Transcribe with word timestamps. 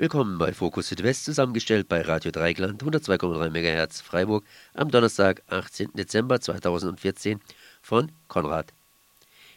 Willkommen 0.00 0.38
bei 0.38 0.54
Fokus 0.54 0.88
Südwest, 0.88 1.26
zusammengestellt 1.26 1.86
bei 1.86 2.00
Radio 2.00 2.30
Dreigland 2.30 2.82
102,3 2.82 3.50
MHz 3.50 4.00
Freiburg 4.00 4.46
am 4.72 4.90
Donnerstag, 4.90 5.42
18. 5.50 5.90
Dezember 5.92 6.40
2014 6.40 7.38
von 7.82 8.10
Konrad. 8.26 8.72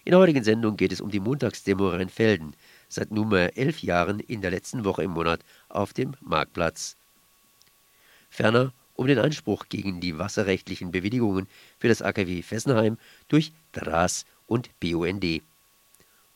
In 0.04 0.12
der 0.12 0.20
heutigen 0.20 0.44
Sendung 0.44 0.76
geht 0.76 0.92
es 0.92 1.00
um 1.00 1.10
die 1.12 1.22
Montagsdemo 1.22 1.88
Rheinfelden, 1.88 2.58
seit 2.90 3.10
nunmehr 3.10 3.58
elf 3.58 3.84
Jahren 3.84 4.20
in 4.20 4.42
der 4.42 4.52
letzten 4.52 4.84
Woche 4.84 5.04
im 5.04 5.12
Monat 5.12 5.40
auf 5.70 5.94
dem 5.94 6.14
Marktplatz. 6.20 6.98
Ferner 8.30 8.74
um 8.96 9.08
den 9.08 9.20
Einspruch 9.20 9.68
gegen 9.70 10.02
die 10.02 10.20
wasserrechtlichen 10.20 10.92
Bewilligungen 10.92 11.48
für 11.80 11.88
das 11.88 12.02
AKW 12.02 12.42
Fessenheim 12.42 12.98
durch 13.30 13.54
DRAS 13.72 14.26
und 14.48 14.78
BUND. 14.82 15.42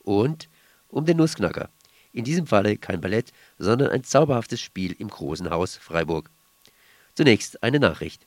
Und 0.02 0.48
um 0.88 1.04
den 1.04 1.18
Nussknacker, 1.18 1.68
in 2.12 2.24
diesem 2.24 2.46
Falle 2.46 2.76
kein 2.76 3.00
Ballett, 3.00 3.32
sondern 3.58 3.90
ein 3.90 4.04
zauberhaftes 4.04 4.60
Spiel 4.60 4.92
im 4.92 5.08
Großen 5.08 5.50
Haus 5.50 5.76
Freiburg. 5.76 6.30
Zunächst 7.14 7.62
eine 7.62 7.80
Nachricht. 7.80 8.26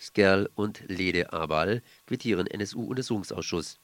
Skerl 0.00 0.48
und 0.54 0.82
Lede 0.88 1.32
Abal 1.32 1.82
quittieren 2.06 2.46
NSU-Untersuchungsausschuss. 2.46 3.78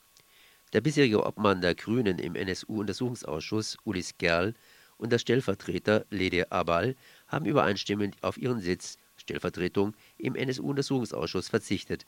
Der 0.72 0.80
bisherige 0.80 1.24
Obmann 1.24 1.60
der 1.60 1.74
Grünen 1.74 2.18
im 2.18 2.34
NSU-Untersuchungsausschuss, 2.34 3.76
Uli 3.84 4.02
Skerl, 4.02 4.54
und 4.98 5.12
der 5.12 5.18
Stellvertreter 5.18 6.06
Lede 6.10 6.50
Abal 6.50 6.96
haben 7.28 7.44
übereinstimmend 7.44 8.16
auf 8.22 8.38
ihren 8.38 8.60
Sitz 8.60 8.98
Stellvertretung 9.16 9.94
im 10.18 10.34
NSU-Untersuchungsausschuss 10.34 11.48
verzichtet. 11.48 12.06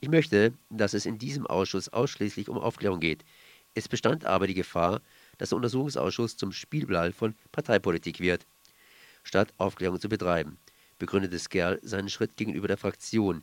Ich 0.00 0.08
möchte, 0.08 0.52
dass 0.70 0.94
es 0.94 1.06
in 1.06 1.18
diesem 1.18 1.46
Ausschuss 1.46 1.88
ausschließlich 1.88 2.48
um 2.48 2.58
Aufklärung 2.58 3.00
geht, 3.00 3.24
es 3.74 3.88
bestand 3.88 4.24
aber 4.24 4.46
die 4.46 4.54
Gefahr, 4.54 5.00
dass 5.38 5.50
der 5.50 5.56
Untersuchungsausschuss 5.56 6.36
zum 6.36 6.52
Spielball 6.52 7.12
von 7.12 7.34
Parteipolitik 7.52 8.20
wird. 8.20 8.46
Statt 9.22 9.52
Aufklärung 9.56 10.00
zu 10.00 10.08
betreiben, 10.08 10.58
begründete 10.98 11.38
Skerl 11.38 11.78
seinen 11.82 12.08
Schritt 12.08 12.36
gegenüber 12.36 12.68
der 12.68 12.76
Fraktion, 12.76 13.42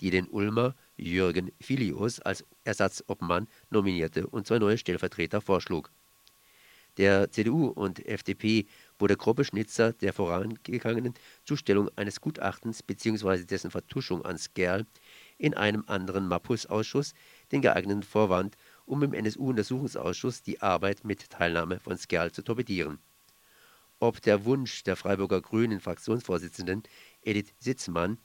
die 0.00 0.10
den 0.10 0.28
Ulmer 0.28 0.74
Jürgen 0.96 1.52
Filius 1.60 2.20
als 2.20 2.44
Ersatzobmann 2.64 3.48
nominierte 3.70 4.26
und 4.26 4.46
zwei 4.46 4.58
neue 4.58 4.78
Stellvertreter 4.78 5.40
vorschlug. 5.40 5.90
Der 6.96 7.30
CDU 7.30 7.68
und 7.68 8.04
FDP 8.04 8.66
wurde 8.98 9.16
Gruppe 9.16 9.44
Schnitzer 9.44 9.92
der 9.92 10.12
vorangegangenen 10.12 11.14
Zustellung 11.44 11.88
eines 11.96 12.20
Gutachtens 12.20 12.82
bzw. 12.82 13.44
dessen 13.44 13.70
Vertuschung 13.70 14.24
an 14.24 14.36
Skerl 14.36 14.86
in 15.38 15.54
einem 15.54 15.84
anderen 15.86 16.26
Mappus-Ausschuss 16.26 17.14
den 17.52 17.62
geeigneten 17.62 18.02
Vorwand 18.02 18.56
um 18.86 19.02
im 19.02 19.14
NSU-Untersuchungsausschuss 19.14 20.42
die 20.42 20.60
Arbeit 20.60 21.04
mit 21.04 21.30
Teilnahme 21.30 21.80
von 21.80 21.96
Skerl 21.96 22.32
zu 22.32 22.42
torpedieren. 22.42 22.98
Ob 23.98 24.22
der 24.22 24.44
Wunsch 24.44 24.82
der 24.84 24.96
Freiburger 24.96 25.42
Grünen 25.42 25.80
Fraktionsvorsitzenden 25.80 26.82
Edith 27.22 27.52
Sitzmann, 27.58 28.18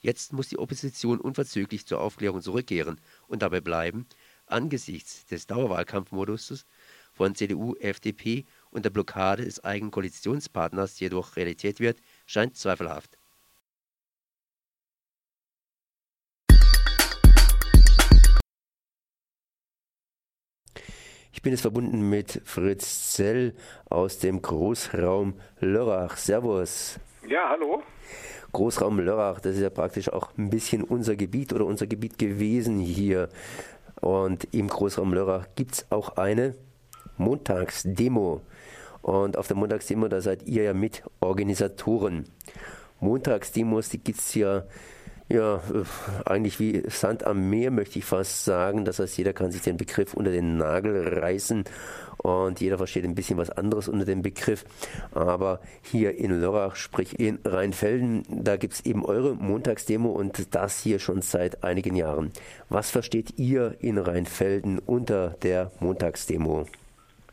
jetzt 0.00 0.32
muss 0.32 0.48
die 0.48 0.58
Opposition 0.58 1.20
unverzüglich 1.20 1.86
zur 1.86 2.00
Aufklärung 2.00 2.42
zurückkehren 2.42 3.00
und 3.28 3.42
dabei 3.42 3.60
bleiben, 3.60 4.06
angesichts 4.46 5.24
des 5.26 5.46
Dauerwahlkampfmodus 5.46 6.66
von 7.12 7.34
CDU, 7.34 7.74
FDP 7.76 8.44
und 8.70 8.84
der 8.84 8.90
Blockade 8.90 9.44
des 9.44 9.64
eigenen 9.64 9.90
Koalitionspartners 9.90 11.00
jedoch 11.00 11.36
Realität 11.36 11.80
wird, 11.80 11.98
scheint 12.26 12.56
zweifelhaft. 12.56 13.18
Ich 21.42 21.44
bin 21.44 21.54
jetzt 21.54 21.62
verbunden 21.62 22.08
mit 22.08 22.40
Fritz 22.44 23.14
Zell 23.14 23.54
aus 23.90 24.20
dem 24.20 24.42
Großraum 24.42 25.34
Lörrach. 25.58 26.16
Servus. 26.16 27.00
Ja, 27.26 27.48
hallo. 27.48 27.82
Großraum 28.52 29.00
Lörrach, 29.00 29.40
das 29.40 29.56
ist 29.56 29.62
ja 29.62 29.70
praktisch 29.70 30.08
auch 30.08 30.30
ein 30.38 30.50
bisschen 30.50 30.84
unser 30.84 31.16
Gebiet 31.16 31.52
oder 31.52 31.66
unser 31.66 31.88
Gebiet 31.88 32.16
gewesen 32.16 32.78
hier. 32.78 33.28
Und 34.00 34.46
im 34.54 34.68
Großraum 34.68 35.12
Lörrach 35.12 35.48
gibt 35.56 35.72
es 35.72 35.86
auch 35.90 36.16
eine 36.16 36.54
Montagsdemo. 37.16 38.42
Und 39.00 39.36
auf 39.36 39.48
der 39.48 39.56
Montagsdemo, 39.56 40.06
da 40.06 40.20
seid 40.20 40.44
ihr 40.44 40.62
ja 40.62 40.74
Mitorganisatoren. 40.74 42.26
Montagsdemos, 43.00 43.88
die 43.88 43.98
gibt 43.98 44.20
es 44.20 44.32
ja 44.36 44.62
ja, 45.32 45.60
eigentlich 46.26 46.60
wie 46.60 46.82
Sand 46.88 47.24
am 47.24 47.48
Meer 47.48 47.70
möchte 47.70 47.98
ich 47.98 48.04
fast 48.04 48.44
sagen. 48.44 48.84
Das 48.84 48.98
heißt, 48.98 49.16
jeder 49.16 49.32
kann 49.32 49.50
sich 49.50 49.62
den 49.62 49.76
Begriff 49.76 50.14
unter 50.14 50.30
den 50.30 50.58
Nagel 50.58 51.18
reißen 51.20 51.64
und 52.18 52.60
jeder 52.60 52.78
versteht 52.78 53.04
ein 53.04 53.14
bisschen 53.14 53.38
was 53.38 53.50
anderes 53.50 53.88
unter 53.88 54.04
dem 54.04 54.22
Begriff. 54.22 54.64
Aber 55.12 55.60
hier 55.82 56.16
in 56.18 56.38
Lörrach, 56.40 56.76
sprich 56.76 57.18
in 57.18 57.38
Rheinfelden, 57.44 58.24
da 58.28 58.56
gibt 58.56 58.74
es 58.74 58.86
eben 58.86 59.04
eure 59.04 59.34
Montagsdemo 59.34 60.10
und 60.10 60.54
das 60.54 60.80
hier 60.80 60.98
schon 60.98 61.22
seit 61.22 61.64
einigen 61.64 61.96
Jahren. 61.96 62.30
Was 62.68 62.90
versteht 62.90 63.38
ihr 63.38 63.76
in 63.80 63.98
Rheinfelden 63.98 64.78
unter 64.78 65.30
der 65.42 65.72
Montagsdemo? 65.80 66.66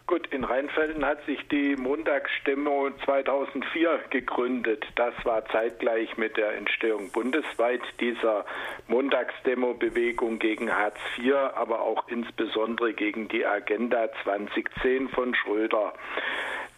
Gut, 0.10 0.26
in 0.34 0.44
Rheinfelden 0.44 1.06
hat 1.06 1.24
sich 1.28 1.48
die 1.50 1.76
Montagsdemo 1.76 2.90
2004 3.06 4.00
gegründet. 4.10 4.84
Das 4.96 5.14
war 5.24 5.46
zeitgleich 5.50 6.18
mit 6.18 6.36
der 6.36 6.54
Entstehung 6.56 7.12
bundesweit 7.12 7.84
dieser 8.00 8.44
Montagsdemo-Bewegung 8.88 10.40
gegen 10.40 10.76
Hartz 10.76 10.98
IV, 11.16 11.36
aber 11.54 11.82
auch 11.82 12.08
insbesondere 12.08 12.94
gegen 12.94 13.28
die 13.28 13.46
Agenda 13.46 14.10
2010 14.24 15.10
von 15.10 15.36
Schröder. 15.36 15.94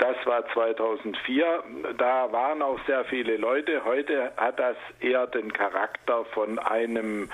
Das 0.02 0.18
war 0.26 0.44
2004. 0.48 1.64
Da 1.96 2.32
waren 2.32 2.64
auch 2.64 2.80
sehr 2.88 3.06
viele 3.06 3.38
Leute. 3.38 3.86
Heute 3.86 4.32
hat 4.36 4.60
das 4.60 4.76
eher 5.00 5.28
den 5.28 5.54
Charakter 5.54 6.26
von 6.34 6.58
einem 6.58 7.30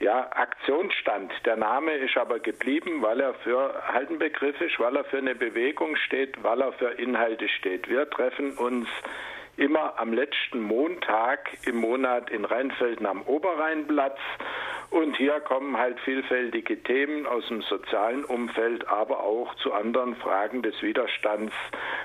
ja, 0.00 0.28
Aktionsstand. 0.30 1.32
Der 1.46 1.56
Name 1.56 1.92
ist 1.94 2.18
aber 2.18 2.38
geblieben, 2.38 3.00
weil 3.00 3.20
er 3.20 3.32
für 3.32 3.72
halt 3.88 4.10
ein 4.10 4.18
Begriff 4.18 4.60
ist, 4.60 4.78
weil 4.78 4.96
er 4.96 5.04
für 5.04 5.16
eine 5.16 5.34
Bewegung 5.34 5.96
steht, 5.96 6.42
weil 6.44 6.60
er 6.60 6.74
für 6.74 6.90
Inhalte 6.90 7.48
steht. 7.48 7.88
Wir 7.88 8.08
treffen 8.10 8.52
uns 8.52 8.86
immer 9.56 9.98
am 9.98 10.12
letzten 10.12 10.60
Montag 10.60 11.50
im 11.66 11.76
Monat 11.76 12.30
in 12.30 12.44
Rheinfelden 12.44 13.06
am 13.06 13.22
Oberrheinplatz. 13.22 14.18
Und 14.90 15.16
hier 15.16 15.38
kommen 15.40 15.76
halt 15.76 16.00
vielfältige 16.00 16.82
Themen 16.82 17.26
aus 17.26 17.46
dem 17.48 17.62
sozialen 17.62 18.24
Umfeld, 18.24 18.88
aber 18.88 19.20
auch 19.20 19.54
zu 19.56 19.72
anderen 19.72 20.16
Fragen 20.16 20.62
des 20.62 20.82
Widerstands, 20.82 21.54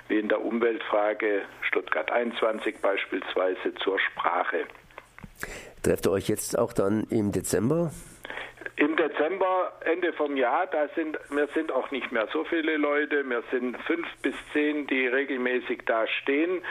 wie 0.08 0.20
in 0.20 0.30
der 0.30 0.44
Umweltfrage 0.44 1.44
Stuttgart 1.62 2.12
21 2.12 2.80
beispielsweise 2.82 3.74
zur 3.84 4.00
Sprache. 4.00 4.66
Trefft 5.82 6.06
ihr 6.06 6.12
euch 6.12 6.28
jetzt 6.28 6.58
auch 6.58 6.74
dann 6.74 7.06
im 7.10 7.32
Dezember? 7.32 7.92
Im 8.78 8.96
Dezember, 8.98 9.72
Ende 9.86 10.12
vom 10.14 10.36
Jahr, 10.36 10.68
da 10.68 10.88
sind 10.96 11.18
wir 11.30 11.48
sind 11.54 11.72
auch 11.72 11.92
nicht 11.92 12.12
mehr 12.12 12.28
so 12.34 12.44
viele 12.44 12.76
Leute. 12.76 13.24
Wir 13.28 13.42
sind 13.50 13.78
fünf 13.84 14.06
bis 14.22 14.36
zehn, 14.52 14.86
die 14.88 15.08
regelmäßig 15.08 15.84
da 15.86 16.06
stehen. 16.08 16.62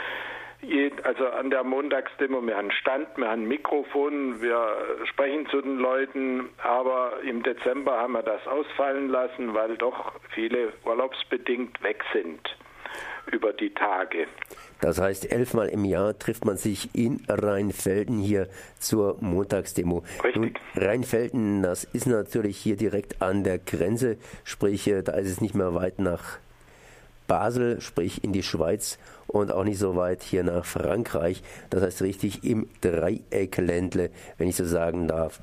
Also 1.02 1.26
an 1.26 1.50
der 1.50 1.62
Montagsdemo, 1.62 2.40
wir 2.46 2.56
haben 2.56 2.70
Stand, 2.70 3.08
wir 3.16 3.28
haben 3.28 3.46
Mikrofon, 3.46 4.40
wir 4.40 4.76
sprechen 5.05 5.46
zu 5.50 5.61
den 5.61 5.78
Leuten, 5.78 6.49
aber 6.62 7.20
im 7.22 7.43
Dezember 7.43 7.99
haben 7.99 8.14
wir 8.14 8.22
das 8.22 8.46
ausfallen 8.46 9.08
lassen, 9.08 9.55
weil 9.55 9.76
doch 9.76 10.12
viele 10.34 10.72
urlaubsbedingt 10.84 11.82
weg 11.82 12.02
sind 12.12 12.40
über 13.31 13.52
die 13.52 13.70
Tage. 13.70 14.26
Das 14.81 15.00
heißt, 15.00 15.31
elfmal 15.31 15.69
im 15.69 15.84
Jahr 15.84 16.19
trifft 16.19 16.44
man 16.44 16.56
sich 16.56 16.94
in 16.94 17.25
Rheinfelden 17.28 18.19
hier 18.19 18.49
zur 18.78 19.16
Montagsdemo. 19.20 20.05
Richtig. 20.22 20.37
Nun, 20.37 20.55
Rheinfelden, 20.76 21.62
das 21.62 21.84
ist 21.84 22.06
natürlich 22.06 22.56
hier 22.58 22.76
direkt 22.76 23.22
an 23.22 23.44
der 23.44 23.58
Grenze, 23.58 24.19
sprich, 24.44 24.87
äh, 24.88 25.02
da 25.02 25.12
ist 25.12 25.31
es 25.31 25.40
nicht 25.40 25.55
mehr 25.55 25.75
weit 25.75 25.99
nach 25.99 26.38
Basel, 27.26 27.81
sprich 27.81 28.25
in 28.25 28.32
die 28.32 28.43
Schweiz 28.43 28.99
und 29.26 29.53
auch 29.53 29.65
nicht 29.65 29.79
so 29.79 29.97
weit 29.97 30.23
hier 30.23 30.44
nach 30.44 30.65
Frankreich. 30.65 31.43
Das 31.71 31.82
heißt 31.82 32.03
richtig 32.03 32.44
im 32.44 32.69
Dreieckländle, 32.81 34.11
wenn 34.38 34.49
ich 34.49 34.56
so 34.56 34.65
sagen 34.65 35.09
darf. 35.09 35.41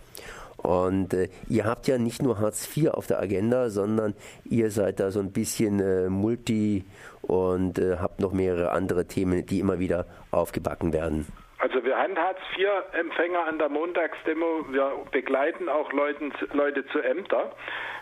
Und 0.57 1.13
äh, 1.13 1.29
ihr 1.49 1.65
habt 1.65 1.87
ja 1.87 1.97
nicht 1.97 2.21
nur 2.21 2.39
Hartz 2.39 2.69
IV 2.75 2.89
auf 2.91 3.07
der 3.07 3.19
Agenda, 3.19 3.69
sondern 3.69 4.13
ihr 4.45 4.69
seid 4.69 4.99
da 4.99 5.09
so 5.09 5.19
ein 5.19 5.31
bisschen 5.31 5.79
äh, 5.79 6.09
multi 6.09 6.85
und 7.21 7.79
äh, 7.79 7.97
habt 7.97 8.19
noch 8.19 8.31
mehrere 8.31 8.71
andere 8.71 9.07
Themen, 9.07 9.45
die 9.45 9.59
immer 9.59 9.79
wieder 9.79 10.05
aufgebacken 10.29 10.93
werden. 10.93 11.25
Also 11.59 11.83
wir 11.83 11.95
haben 11.95 12.17
Hartz-IV-Empfänger 12.17 13.47
an 13.47 13.59
der 13.59 13.69
Montagsdemo. 13.69 14.65
Wir 14.71 14.91
begleiten 15.11 15.69
auch 15.69 15.91
Leuten, 15.93 16.33
Leute 16.53 16.85
zu 16.87 16.99
Ämter. 16.99 17.51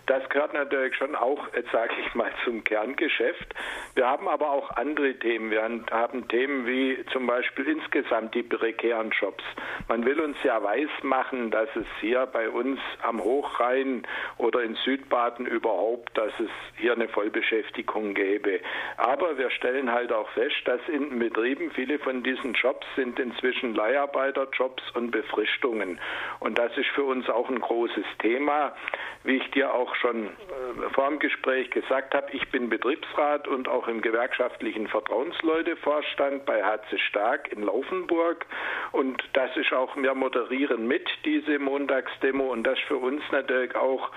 Das 0.09 0.27
gehört 0.29 0.55
natürlich 0.55 0.95
schon 0.95 1.13
auch, 1.15 1.53
jetzt 1.55 1.71
sage 1.71 1.93
ich 2.03 2.15
mal, 2.15 2.31
zum 2.43 2.63
Kerngeschäft. 2.63 3.53
Wir 3.93 4.07
haben 4.07 4.27
aber 4.27 4.49
auch 4.49 4.71
andere 4.71 5.13
Themen. 5.13 5.51
Wir 5.51 5.61
haben 5.61 6.27
Themen 6.29 6.65
wie 6.65 7.05
zum 7.13 7.27
Beispiel 7.27 7.67
insgesamt 7.67 8.33
die 8.33 8.41
prekären 8.41 9.11
Jobs. 9.11 9.43
Man 9.87 10.03
will 10.07 10.19
uns 10.19 10.35
ja 10.43 10.63
weismachen, 10.63 11.51
dass 11.51 11.69
es 11.75 11.85
hier 12.01 12.25
bei 12.25 12.49
uns 12.49 12.79
am 13.03 13.23
Hochrhein 13.23 14.01
oder 14.37 14.63
in 14.63 14.73
Südbaden 14.83 15.45
überhaupt, 15.45 16.17
dass 16.17 16.33
es 16.39 16.49
hier 16.77 16.93
eine 16.93 17.07
Vollbeschäftigung 17.07 18.15
gäbe. 18.15 18.61
Aber 18.97 19.37
wir 19.37 19.51
stellen 19.51 19.91
halt 19.91 20.11
auch 20.11 20.29
fest, 20.29 20.57
dass 20.65 20.81
in 20.87 21.19
Betrieben 21.19 21.69
viele 21.69 21.99
von 21.99 22.23
diesen 22.23 22.53
Jobs 22.53 22.87
sind 22.95 23.19
inzwischen 23.19 23.75
Leiharbeiterjobs 23.75 24.81
und 24.95 25.11
Befristungen. 25.11 25.99
Und 26.39 26.57
das 26.57 26.75
ist 26.79 26.89
für 26.95 27.03
uns 27.03 27.29
auch 27.29 27.47
ein 27.47 27.61
großes 27.61 28.05
Thema. 28.17 28.73
Wie 29.23 29.35
ich 29.35 29.51
dir 29.51 29.73
auch 29.73 29.98
schon 30.01 30.25
äh, 30.25 30.89
vor 30.93 31.07
dem 31.09 31.19
Gespräch 31.19 31.69
gesagt 31.71 32.13
habe, 32.13 32.27
ich 32.31 32.47
bin 32.49 32.69
Betriebsrat 32.69 33.47
und 33.47 33.67
auch 33.67 33.87
im 33.87 34.01
gewerkschaftlichen 34.01 34.87
Vertrauensleutevorstand 34.87 36.45
bei 36.45 36.63
HC 36.63 36.97
Stark 37.09 37.51
in 37.51 37.63
Laufenburg. 37.63 38.45
Und 38.91 39.23
das 39.33 39.55
ist 39.57 39.73
auch, 39.73 39.95
wir 39.95 40.15
moderieren 40.15 40.87
mit 40.87 41.07
diese 41.25 41.59
Montagsdemo 41.59 42.51
und 42.51 42.63
das 42.63 42.77
ist 42.79 42.87
für 42.87 42.97
uns 42.97 43.21
natürlich 43.31 43.75
auch 43.75 44.11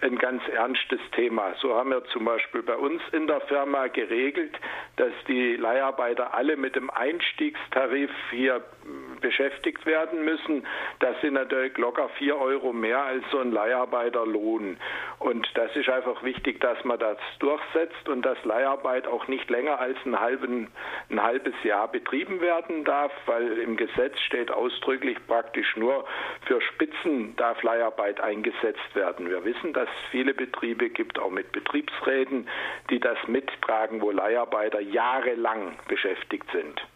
ein 0.00 0.18
ganz 0.18 0.42
ernstes 0.48 1.00
Thema. 1.12 1.54
So 1.60 1.74
haben 1.74 1.90
wir 1.90 2.04
zum 2.06 2.24
Beispiel 2.24 2.62
bei 2.62 2.76
uns 2.76 3.00
in 3.12 3.26
der 3.26 3.40
Firma 3.42 3.86
geregelt, 3.88 4.54
dass 4.96 5.12
die 5.28 5.56
Leiharbeiter 5.56 6.34
alle 6.34 6.56
mit 6.56 6.76
dem 6.76 6.90
Einstiegstarif 6.90 8.10
hier 8.30 8.62
beschäftigt 9.20 9.86
werden 9.86 10.24
müssen. 10.24 10.66
Das 11.00 11.18
sind 11.20 11.34
natürlich 11.34 11.76
locker 11.78 12.08
vier 12.18 12.36
Euro 12.36 12.72
mehr 12.72 13.02
als 13.02 13.24
so 13.30 13.38
ein 13.38 13.52
Leiharbeiterlohn. 13.52 14.76
Und 15.24 15.48
das 15.54 15.74
ist 15.74 15.88
einfach 15.88 16.22
wichtig, 16.22 16.60
dass 16.60 16.84
man 16.84 16.98
das 16.98 17.16
durchsetzt 17.38 18.10
und 18.10 18.20
dass 18.26 18.36
Leiharbeit 18.44 19.06
auch 19.06 19.26
nicht 19.26 19.48
länger 19.48 19.80
als 19.80 19.96
einen 20.04 20.20
halben, 20.20 20.68
ein 21.08 21.22
halbes 21.22 21.54
Jahr 21.62 21.90
betrieben 21.90 22.42
werden 22.42 22.84
darf, 22.84 23.10
weil 23.24 23.56
im 23.56 23.78
Gesetz 23.78 24.20
steht 24.20 24.50
ausdrücklich 24.50 25.16
praktisch 25.26 25.78
nur 25.78 26.04
für 26.46 26.60
Spitzen 26.60 27.34
darf 27.36 27.62
Leiharbeit 27.62 28.20
eingesetzt 28.20 28.94
werden. 28.94 29.30
Wir 29.30 29.42
wissen, 29.46 29.72
dass 29.72 29.88
es 29.88 30.10
viele 30.10 30.34
Betriebe 30.34 30.90
gibt, 30.90 31.18
auch 31.18 31.30
mit 31.30 31.52
Betriebsräten, 31.52 32.46
die 32.90 33.00
das 33.00 33.16
mittragen, 33.26 34.02
wo 34.02 34.10
Leiharbeiter 34.10 34.80
jahrelang 34.80 35.78
beschäftigt 35.88 36.50
sind. 36.52 36.86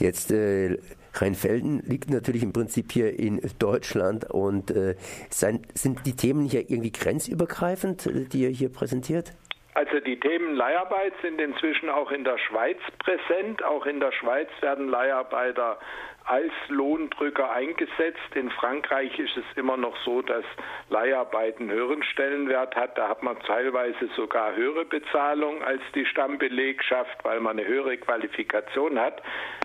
Jetzt 0.00 0.32
äh, 0.32 0.76
Rheinfelden 1.14 1.80
liegt 1.80 2.10
natürlich 2.10 2.42
im 2.42 2.52
Prinzip 2.52 2.92
hier 2.92 3.18
in 3.18 3.40
Deutschland 3.58 4.30
und 4.30 4.70
äh, 4.70 4.94
sein, 5.30 5.62
sind 5.74 6.06
die 6.06 6.16
Themen 6.16 6.44
hier 6.44 6.70
irgendwie 6.70 6.92
grenzübergreifend, 6.92 8.32
die 8.32 8.42
ihr 8.42 8.50
hier 8.50 8.72
präsentiert? 8.72 9.32
Also 9.74 10.00
die 10.00 10.18
Themen 10.18 10.56
Leiharbeit 10.56 11.12
sind 11.22 11.40
inzwischen 11.40 11.88
auch 11.88 12.10
in 12.10 12.24
der 12.24 12.38
Schweiz 12.38 12.78
präsent. 12.98 13.62
Auch 13.64 13.86
in 13.86 14.00
der 14.00 14.12
Schweiz 14.12 14.48
werden 14.60 14.88
Leiharbeiter 14.88 15.78
als 16.24 16.52
Lohndrücker 16.68 17.50
eingesetzt. 17.50 18.34
In 18.34 18.50
Frankreich 18.50 19.18
ist 19.18 19.36
es 19.36 19.44
immer 19.56 19.76
noch 19.76 19.96
so, 20.04 20.22
dass 20.22 20.44
Leiharbeit 20.88 21.58
einen 21.58 21.70
höheren 21.70 22.02
Stellenwert 22.02 22.76
hat. 22.76 22.96
Da 22.96 23.08
hat 23.08 23.22
man 23.22 23.38
teilweise 23.40 24.08
sogar 24.16 24.54
höhere 24.54 24.84
Bezahlung 24.84 25.62
als 25.62 25.82
die 25.94 26.06
Stammbelegschaft, 26.06 27.24
weil 27.24 27.40
man 27.40 27.58
eine 27.58 27.66
höhere 27.66 27.96
Qualifikation 27.96 28.98
hat. 28.98 29.22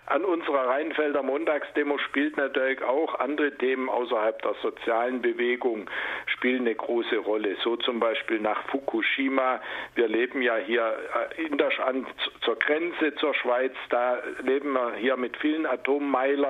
An 0.07 0.23
unserer 0.23 0.67
Rheinfelder 0.67 1.23
Montagsdemo 1.23 1.97
spielt 1.97 2.37
natürlich 2.37 2.83
auch 2.83 3.19
andere 3.19 3.57
Themen 3.57 3.89
außerhalb 3.89 4.39
der 4.43 4.53
sozialen 4.61 5.21
Bewegung 5.21 5.89
spielen 6.27 6.61
eine 6.61 6.75
große 6.75 7.17
Rolle. 7.17 7.55
So 7.63 7.75
zum 7.77 7.99
Beispiel 7.99 8.39
nach 8.39 8.61
Fukushima. 8.69 9.61
Wir 9.95 10.07
leben 10.07 10.43
ja 10.43 10.57
hier 10.57 10.95
äh, 11.37 11.45
in 11.45 11.57
der, 11.57 11.71
an, 11.87 12.05
zur 12.41 12.55
Grenze 12.57 13.15
zur 13.15 13.33
Schweiz. 13.33 13.73
Da 13.89 14.19
leben 14.43 14.73
wir 14.73 14.93
hier 14.93 15.17
mit 15.17 15.35
vielen 15.37 15.65
Atommeilern. 15.65 16.44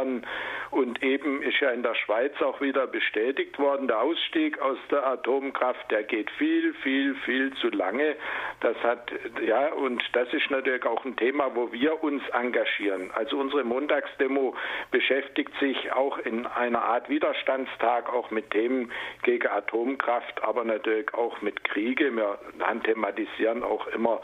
Und 0.72 1.04
eben 1.04 1.42
ist 1.42 1.60
ja 1.60 1.70
in 1.70 1.84
der 1.84 1.96
Schweiz 1.96 2.34
auch 2.42 2.60
wieder 2.60 2.88
bestätigt 2.88 3.58
worden, 3.60 3.88
der 3.88 4.02
Ausstieg 4.02 4.60
aus 4.60 4.78
der 4.92 5.06
Atomkraft, 5.06 5.90
der 5.90 6.04
geht 6.04 6.30
viel, 6.32 6.74
viel, 6.76 7.16
viel 7.26 7.54
zu 7.56 7.70
lange. 7.70 8.16
Das 8.60 8.76
hat, 8.84 9.12
ja, 9.46 9.72
und 9.74 10.04
das 10.14 10.32
ist 10.34 10.50
natürlich 10.52 10.86
auch 10.86 11.06
ein 11.06 11.16
Thema, 11.16 11.56
wo 11.56 11.72
wir 11.72 12.04
uns 12.04 12.22
engagieren. 12.30 13.12
Also 13.14 13.38
unsere 13.38 13.64
Montagsdemo 13.64 14.56
beschäftigt 14.92 15.54
sich 15.60 15.92
auch 15.94 16.18
in 16.20 16.46
einer 16.46 16.82
Art 16.82 17.10
Widerstandstag 17.10 18.12
auch 18.12 18.32
mit 18.32 18.52
Themen 18.52 18.92
gegen 19.24 19.48
Atomkraft, 19.48 20.44
aber 20.44 20.64
natürlich 20.64 21.14
auch 21.14 21.42
mit 21.42 21.64
Kriege. 21.64 22.16
Wir 22.16 22.38
thematisieren 22.84 23.64
auch 23.64 23.88
immer 23.88 24.22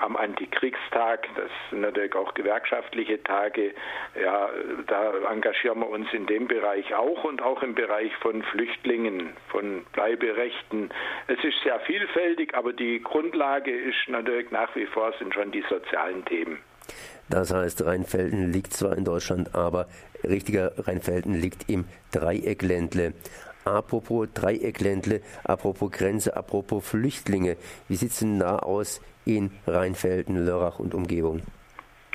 am 0.00 0.16
Antikriegstag, 0.16 1.28
das 1.36 1.50
sind 1.70 1.80
natürlich 1.80 2.14
auch 2.14 2.34
gewerkschaftliche 2.34 3.22
Tage, 3.22 3.74
ja, 4.20 4.48
da 4.86 5.12
engagieren 5.30 5.80
wir 5.80 5.88
uns 5.88 6.12
in 6.12 6.26
dem 6.26 6.48
Bereich 6.48 6.94
auch 6.94 7.24
und 7.24 7.42
auch 7.42 7.62
im 7.62 7.74
Bereich 7.74 8.14
von 8.16 8.42
Flüchtlingen, 8.42 9.30
von 9.48 9.84
Bleiberechten. 9.92 10.90
Es 11.26 11.42
ist 11.44 11.60
sehr 11.62 11.80
vielfältig, 11.80 12.54
aber 12.54 12.72
die 12.72 13.02
Grundlage 13.02 13.70
ist 13.70 14.08
natürlich 14.08 14.50
nach 14.50 14.74
wie 14.76 14.86
vor 14.86 15.12
sind 15.18 15.34
schon 15.34 15.50
die 15.52 15.64
sozialen 15.68 16.24
Themen. 16.24 16.58
Das 17.28 17.52
heißt, 17.52 17.84
Rheinfelden 17.84 18.52
liegt 18.52 18.72
zwar 18.72 18.96
in 18.96 19.04
Deutschland, 19.04 19.54
aber 19.54 19.86
richtiger 20.24 20.72
Rheinfelden 20.78 21.34
liegt 21.34 21.68
im 21.68 21.84
Dreieckländle. 22.12 23.12
Apropos 23.64 24.28
Dreieckländle, 24.32 25.20
apropos 25.44 25.90
Grenze, 25.90 26.34
apropos 26.36 26.88
Flüchtlinge. 26.88 27.56
Wie 27.88 27.96
sieht 27.96 28.12
es 28.12 28.20
denn 28.20 28.38
da 28.38 28.56
aus 28.56 29.02
in 29.28 29.50
Rheinfelden, 29.66 30.44
Lörrach 30.44 30.78
und 30.78 30.94
Umgebung? 30.94 31.42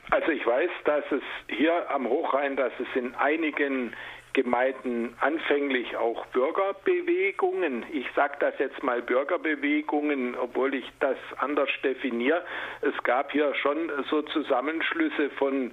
Also 0.10 0.32
ich 0.32 0.46
weiß, 0.46 0.70
dass 0.86 1.04
es 1.12 1.22
hier 1.48 1.90
am 1.90 2.08
Hochrhein, 2.08 2.56
dass 2.56 2.74
es 2.80 2.88
in 2.96 3.14
einigen 3.16 3.94
Gemeinden 4.34 5.16
anfänglich 5.20 5.96
auch 5.96 6.26
Bürgerbewegungen. 6.28 7.86
Ich 7.92 8.08
sage 8.16 8.36
das 8.40 8.58
jetzt 8.58 8.82
mal 8.82 9.02
Bürgerbewegungen, 9.02 10.36
obwohl 10.36 10.74
ich 10.74 10.86
das 11.00 11.18
anders 11.38 11.70
definiere. 11.84 12.44
Es 12.82 13.04
gab 13.04 13.32
hier 13.32 13.54
schon 13.56 13.92
so 14.10 14.24
Zusammenschlüsse 14.24 15.30
von 15.32 15.72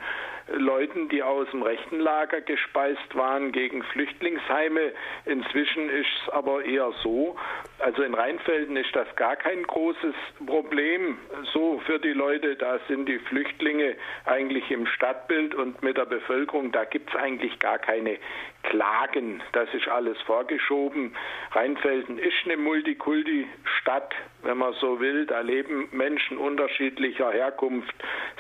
Leuten, 0.52 1.08
die 1.08 1.22
aus 1.22 1.48
dem 1.50 1.62
rechten 1.62 2.00
Lager 2.00 2.40
gespeist 2.40 3.14
waren 3.14 3.52
gegen 3.52 3.82
Flüchtlingsheime. 3.84 4.92
Inzwischen 5.24 5.88
ist 5.88 6.08
es 6.22 6.32
aber 6.32 6.64
eher 6.64 6.92
so, 7.02 7.36
also 7.78 8.02
in 8.02 8.14
Rheinfelden 8.14 8.76
ist 8.76 8.94
das 8.94 9.06
gar 9.16 9.36
kein 9.36 9.62
großes 9.62 10.14
Problem. 10.44 11.18
So 11.52 11.80
für 11.86 11.98
die 11.98 12.12
Leute, 12.12 12.56
da 12.56 12.80
sind 12.88 13.08
die 13.08 13.18
Flüchtlinge 13.18 13.96
eigentlich 14.24 14.70
im 14.70 14.86
Stadtbild 14.86 15.54
und 15.54 15.82
mit 15.82 15.96
der 15.96 16.06
Bevölkerung, 16.06 16.72
da 16.72 16.84
gibt 16.84 17.10
es 17.10 17.16
eigentlich 17.16 17.58
gar 17.60 17.78
keine 17.78 18.18
Klagen. 18.62 19.42
Das 19.52 19.72
ist 19.74 19.88
alles 19.88 20.20
vorgeschoben. 20.22 21.14
Rheinfelden 21.52 22.18
ist 22.18 22.34
eine 22.44 22.56
Multikulti-Stadt, 22.56 24.14
wenn 24.42 24.58
man 24.58 24.74
so 24.74 25.00
will. 25.00 25.26
Da 25.26 25.40
leben 25.40 25.88
Menschen 25.92 26.36
unterschiedlicher 26.36 27.32
Herkunft 27.32 27.94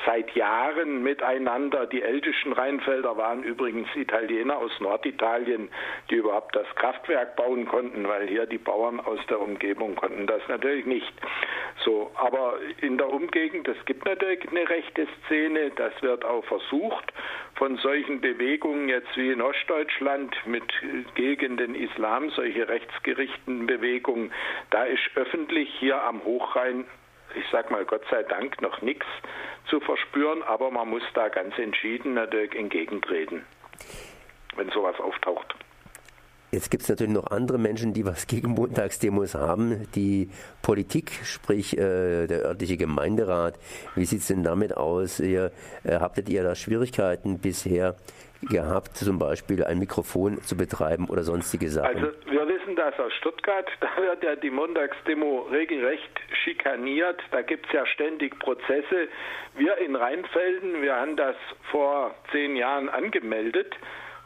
seit 0.04 0.30
Jahren 0.34 1.02
miteinander. 1.02 1.86
Die 1.86 2.02
ältesten 2.02 2.52
Rheinfelder 2.52 3.16
waren 3.16 3.42
übrigens 3.42 3.88
Italiener 3.94 4.58
aus 4.58 4.72
Norditalien, 4.80 5.70
die 6.10 6.16
überhaupt 6.16 6.54
das 6.54 6.66
Kraftwerk 6.74 7.36
bauen 7.36 7.66
konnten, 7.66 8.06
weil 8.06 8.28
hier 8.28 8.46
die 8.46 8.58
Bauern 8.58 9.00
aus 9.00 9.20
der 9.28 9.40
Umgebung 9.40 9.94
konnten 9.94 10.26
das 10.26 10.42
natürlich 10.48 10.84
nicht. 10.86 11.12
So, 11.84 12.10
aber 12.14 12.58
in 12.82 12.98
der 12.98 13.10
Umgegend, 13.10 13.66
es 13.66 13.84
gibt 13.86 14.04
natürlich 14.04 14.46
eine 14.50 14.68
rechte 14.68 15.06
Szene, 15.24 15.70
das 15.76 15.92
wird 16.02 16.24
auch 16.26 16.44
versucht 16.44 17.12
von 17.54 17.78
solchen 17.78 18.20
Bewegungen 18.20 18.88
jetzt 18.88 19.16
wie 19.16 19.30
in 19.30 19.40
Ostdeutschland 19.40 20.09
mit 20.46 20.64
gegen 21.14 21.56
den 21.56 21.74
Islam, 21.74 22.30
solche 22.30 22.68
rechtsgerichteten 22.68 23.66
Bewegungen, 23.66 24.32
da 24.70 24.84
ist 24.84 25.02
öffentlich 25.14 25.68
hier 25.78 26.02
am 26.02 26.24
Hochrhein 26.24 26.84
ich 27.34 27.44
sag 27.52 27.70
mal 27.70 27.84
Gott 27.84 28.02
sei 28.10 28.22
Dank 28.22 28.60
noch 28.60 28.82
nichts 28.82 29.06
zu 29.68 29.80
verspüren, 29.80 30.42
aber 30.42 30.70
man 30.70 30.88
muss 30.88 31.02
da 31.14 31.28
ganz 31.28 31.56
entschieden 31.58 32.14
natürlich 32.14 32.54
entgegentreten, 32.54 33.44
wenn 34.56 34.70
sowas 34.70 34.98
auftaucht. 34.98 35.54
Jetzt 36.52 36.72
gibt 36.72 36.82
es 36.82 36.88
natürlich 36.88 37.12
noch 37.12 37.30
andere 37.30 37.58
Menschen, 37.58 37.92
die 37.92 38.04
was 38.04 38.26
gegen 38.26 38.50
Montagsdemos 38.50 39.36
haben. 39.36 39.86
Die 39.94 40.30
Politik, 40.62 41.12
sprich 41.22 41.78
äh, 41.78 42.26
der 42.26 42.42
örtliche 42.42 42.76
Gemeinderat. 42.76 43.56
Wie 43.94 44.04
sieht 44.04 44.22
es 44.22 44.26
denn 44.26 44.42
damit 44.42 44.76
aus? 44.76 45.20
Ihr, 45.20 45.52
äh, 45.84 46.00
habtet 46.00 46.28
ihr 46.28 46.42
da 46.42 46.56
Schwierigkeiten 46.56 47.38
bisher 47.38 47.94
gehabt, 48.42 48.96
zum 48.96 49.18
Beispiel 49.18 49.64
ein 49.64 49.78
Mikrofon 49.78 50.40
zu 50.42 50.56
betreiben 50.56 51.08
oder 51.08 51.22
sonstige 51.22 51.68
Sachen? 51.68 51.96
Also 51.96 52.12
wir 52.26 52.48
wissen 52.48 52.76
das 52.76 52.98
aus 52.98 53.12
Stuttgart. 53.14 53.66
Da 53.80 54.02
wird 54.02 54.22
ja 54.22 54.36
die 54.36 54.50
Montagsdemo 54.50 55.48
regelrecht 55.50 56.20
schikaniert. 56.44 57.20
Da 57.32 57.42
gibt 57.42 57.66
es 57.66 57.72
ja 57.72 57.86
ständig 57.86 58.38
Prozesse. 58.38 59.08
Wir 59.56 59.76
in 59.78 59.96
Rheinfelden, 59.96 60.82
wir 60.82 60.96
haben 60.96 61.16
das 61.16 61.36
vor 61.70 62.14
zehn 62.30 62.56
Jahren 62.56 62.88
angemeldet. 62.88 63.74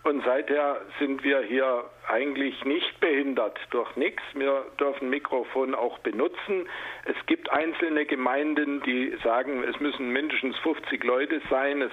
Und 0.05 0.23
seither 0.23 0.83
sind 0.99 1.25
wir 1.25 1.41
hier 1.41 1.85
eigentlich 2.07 2.63
nicht 2.67 3.01
behindert 3.01 3.59
durch 3.71 3.97
nichts. 3.97 4.23
Wir 4.35 4.67
dürfen 4.79 5.09
Mikrofon 5.09 5.75
auch 5.75 5.99
benutzen. 6.01 6.69
Es 7.07 7.17
gibt 7.25 7.51
einzelne 7.51 8.05
Gemeinden, 8.05 8.83
die 8.83 9.17
sagen, 9.25 9.65
es 9.65 9.81
müssen 9.81 10.11
mindestens 10.11 10.59
50 10.59 11.03
Leute 11.05 11.41
sein. 11.49 11.81
Es 11.81 11.93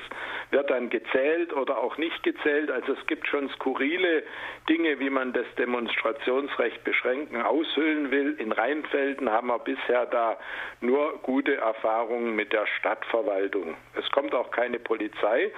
wird 0.49 0.69
dann 0.69 0.89
gezählt 0.89 1.53
oder 1.53 1.77
auch 1.77 1.97
nicht 1.97 2.21
gezählt. 2.23 2.69
Also 2.69 2.91
es 2.91 3.07
gibt 3.07 3.27
schon 3.27 3.47
skurrile 3.51 4.23
Dinge, 4.67 4.99
wie 4.99 5.09
man 5.09 5.31
das 5.31 5.45
Demonstrationsrecht 5.57 6.83
beschränken, 6.83 7.41
aushöhlen 7.41 8.11
will. 8.11 8.35
In 8.39 8.51
Rheinfelden 8.51 9.29
haben 9.31 9.47
wir 9.47 9.59
bisher 9.59 10.05
da 10.07 10.37
nur 10.81 11.17
gute 11.23 11.55
Erfahrungen 11.55 12.35
mit 12.35 12.51
der 12.51 12.67
Stadtverwaltung. 12.79 13.75
Es 13.97 14.11
kommt 14.11 14.35
auch 14.35 14.51
keine 14.51 14.79
Polizei 14.79 15.53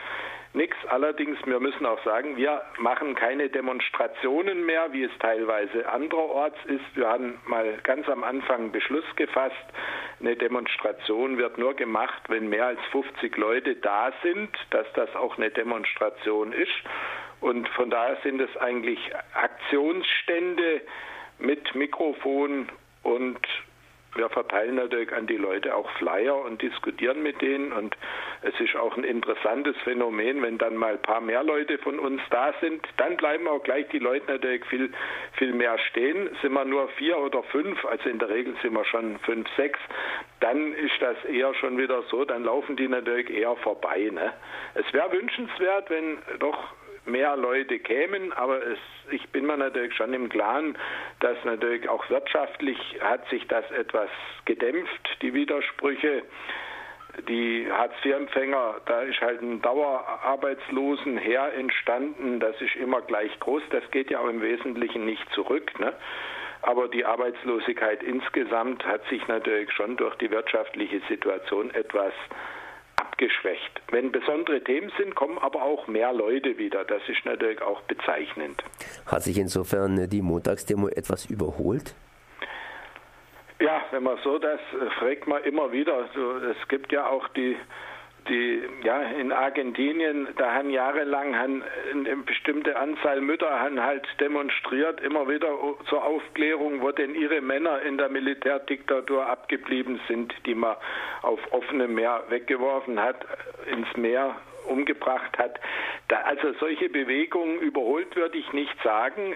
nichts. 0.54 0.78
Allerdings, 0.88 1.38
wir 1.46 1.60
müssen 1.60 1.86
auch 1.86 2.04
sagen, 2.04 2.38
wir 2.38 2.62
machen 2.78 3.16
keine 3.16 3.50
Demonstrationen 3.50 4.66
mehr, 4.66 4.94
wie 4.94 5.04
es 5.04 5.12
teilweise 5.20 5.90
anderorts 5.90 6.58
ist. 6.66 6.96
Wir 6.96 7.08
haben 7.08 7.40
mal 7.46 7.80
ganz 7.84 8.08
am 8.10 8.24
Anfang 8.24 8.72
Beschluss 8.72 9.06
gefasst, 9.16 9.56
eine 10.20 10.36
Demonstration 10.36 11.38
wird 11.38 11.58
nur 11.58 11.74
gemacht, 11.74 12.22
wenn 12.30 12.48
mehr 12.48 12.68
als 12.68 12.80
50 12.92 13.36
Leute 13.36 13.76
da 13.76 14.14
sind, 14.24 14.50
dass 14.70 14.88
das 14.94 15.14
auch 15.16 15.38
eine 15.38 15.50
Demonstration 15.50 16.54
ist. 16.54 16.72
Und 17.42 17.68
von 17.70 17.90
daher 17.90 18.18
sind 18.24 18.40
es 18.40 18.56
eigentlich 18.58 19.00
Aktionsstände 19.34 20.82
mit 21.40 21.76
Mikrofon 21.76 22.70
und 23.04 23.40
wir 24.15 24.29
verteilen 24.29 24.75
natürlich 24.75 25.12
an 25.13 25.27
die 25.27 25.38
Leute 25.38 25.75
auch 25.75 25.89
Flyer 25.91 26.36
und 26.36 26.62
diskutieren 26.62 27.24
mit 27.24 27.41
denen. 27.41 27.72
Und 27.72 27.96
es 28.41 28.60
ist 28.60 28.75
auch 28.75 28.96
ein 28.98 29.03
interessantes 29.03 29.75
Phänomen, 29.84 30.41
wenn 30.41 30.58
dann 30.58 30.75
mal 30.75 30.93
ein 30.93 31.01
paar 31.01 31.22
mehr 31.22 31.43
Leute 31.43 31.77
von 31.79 32.00
uns 32.00 32.22
da 32.29 32.53
sind, 32.62 32.86
dann 32.98 33.17
bleiben 33.17 33.48
auch 33.48 33.63
gleich 33.63 33.88
die 33.89 34.00
Leute 34.00 34.32
natürlich 34.32 34.65
viel, 34.65 34.91
viel 35.38 35.53
mehr 35.53 35.77
stehen. 35.89 36.29
Sind 36.41 36.53
wir 36.53 36.65
nur 36.65 36.88
vier 36.89 37.17
oder 37.17 37.43
fünf, 37.43 37.84
also 37.86 38.10
in 38.10 38.20
der 38.20 38.29
Regel 38.29 38.55
sind 38.62 38.74
wir 38.74 38.86
schon 38.86 39.20
fünf, 39.20 39.48
sechs, 39.55 39.79
dann 40.39 40.74
ist 40.74 41.01
das 41.01 41.24
eher 41.25 41.53
schon 41.55 41.77
wieder 41.77 42.03
so, 42.03 42.25
dann 42.25 42.43
laufen 42.43 42.75
die 42.75 42.88
natürlich 42.88 43.29
eher 43.29 43.55
vorbei. 43.58 44.10
Ne? 44.12 44.34
Es 44.75 44.91
wäre 44.93 45.12
wünschenswert, 45.12 45.89
wenn 45.89 46.17
doch 46.39 46.74
mehr 47.06 47.36
Leute 47.36 47.80
kämen, 47.80 48.34
aber 48.34 48.66
es, 48.66 48.80
ich 49.12 49.28
bin 49.30 49.46
mir 49.46 49.58
natürlich 49.58 49.96
schon 49.96 50.14
im 50.14 50.30
Klaren, 50.30 50.78
dass 51.20 51.38
natürlich 51.44 51.88
auch 51.90 52.10
wirtschaftlich 52.10 52.78
hat 53.02 53.28
sich 53.30 53.48
das 53.48 53.70
etwas 53.72 54.10
gedämpft, 54.46 55.18
die 55.22 55.34
Widersprüche. 55.34 56.24
Die 57.28 57.68
Hartz-IV-Empfänger, 57.72 58.82
da 58.88 59.02
ist 59.02 59.22
halt 59.22 59.40
ein 59.42 59.62
Dauerarbeitslosenheer 59.62 61.54
entstanden, 61.54 62.40
das 62.40 62.60
ist 62.60 62.76
immer 62.76 63.02
gleich 63.02 63.40
groß, 63.40 63.62
das 63.70 63.84
geht 63.92 64.10
ja 64.10 64.20
auch 64.20 64.28
im 64.28 64.42
Wesentlichen 64.42 65.06
nicht 65.06 65.24
zurück. 65.32 65.80
Ne? 65.80 65.94
Aber 66.64 66.88
die 66.88 67.06
Arbeitslosigkeit 67.06 68.02
insgesamt 68.02 68.84
hat 68.86 69.06
sich 69.10 69.28
natürlich 69.28 69.72
schon 69.74 69.96
durch 69.96 70.16
die 70.16 70.32
wirtschaftliche 70.32 71.02
Situation 71.08 71.70
etwas 71.76 72.14
abgeschwächt. 73.13 73.82
Wenn 73.91 74.12
besondere 74.12 74.63
Themen 74.63 74.91
sind, 74.98 75.15
kommen 75.15 75.38
aber 75.38 75.62
auch 75.62 75.88
mehr 75.88 76.13
Leute 76.13 76.58
wieder. 76.58 76.84
Das 76.84 77.01
ist 77.08 77.25
natürlich 77.25 77.62
auch 77.62 77.82
bezeichnend. 77.82 78.63
Hat 79.05 79.24
sich 79.24 79.38
insofern 79.38 80.10
die 80.10 80.22
Montagsdemo 80.22 80.89
etwas 80.89 81.25
überholt? 81.25 81.96
Ja, 83.60 83.82
wenn 83.91 84.03
man 84.03 84.17
so 84.24 84.39
das 84.39 84.60
äh, 84.60 84.89
fragt 85.00 85.27
man 85.27 85.43
immer 85.43 85.72
wieder. 85.72 86.10
es 86.51 86.67
gibt 86.67 86.91
ja 86.91 87.08
auch 87.08 87.27
die 87.29 87.55
die 88.27 88.62
ja 88.84 89.01
in 89.01 89.32
Argentinien 89.32 90.27
da 90.38 90.53
haben 90.53 90.70
jahrelang 90.70 91.36
haben 91.36 91.63
eine 91.92 92.15
bestimmte 92.18 92.77
Anzahl 92.77 93.22
Mütter 93.22 93.60
haben 93.60 93.82
halt 93.82 94.06
demonstriert 94.20 95.01
immer 95.01 95.27
wieder 95.27 95.50
zur 95.89 96.03
Aufklärung 96.03 96.82
wo 96.82 96.92
denn 96.92 97.15
ihre 97.15 97.42
Männer 97.42 97.82
in 97.82 97.98
der 97.98 98.10
Militärdiktatur 98.10 99.25
abgeblieben 99.25 100.00
sind 100.08 100.34
die 100.46 100.56
man 100.56 100.75
auf 101.22 101.39
offenem 101.51 101.96
Meer 101.96 102.24
weggeworfen 102.30 103.00
hat 103.00 103.25
ins 103.65 103.96
Meer 103.98 104.36
umgebracht 104.68 105.38
hat 105.38 105.60
da, 106.08 106.22
also 106.22 106.53
solche 106.60 106.89
Bewegungen 106.89 107.60
überholt 107.60 108.15
würde 108.15 108.38
ich 108.38 108.51
nicht 108.53 108.75
sagen 108.84 109.36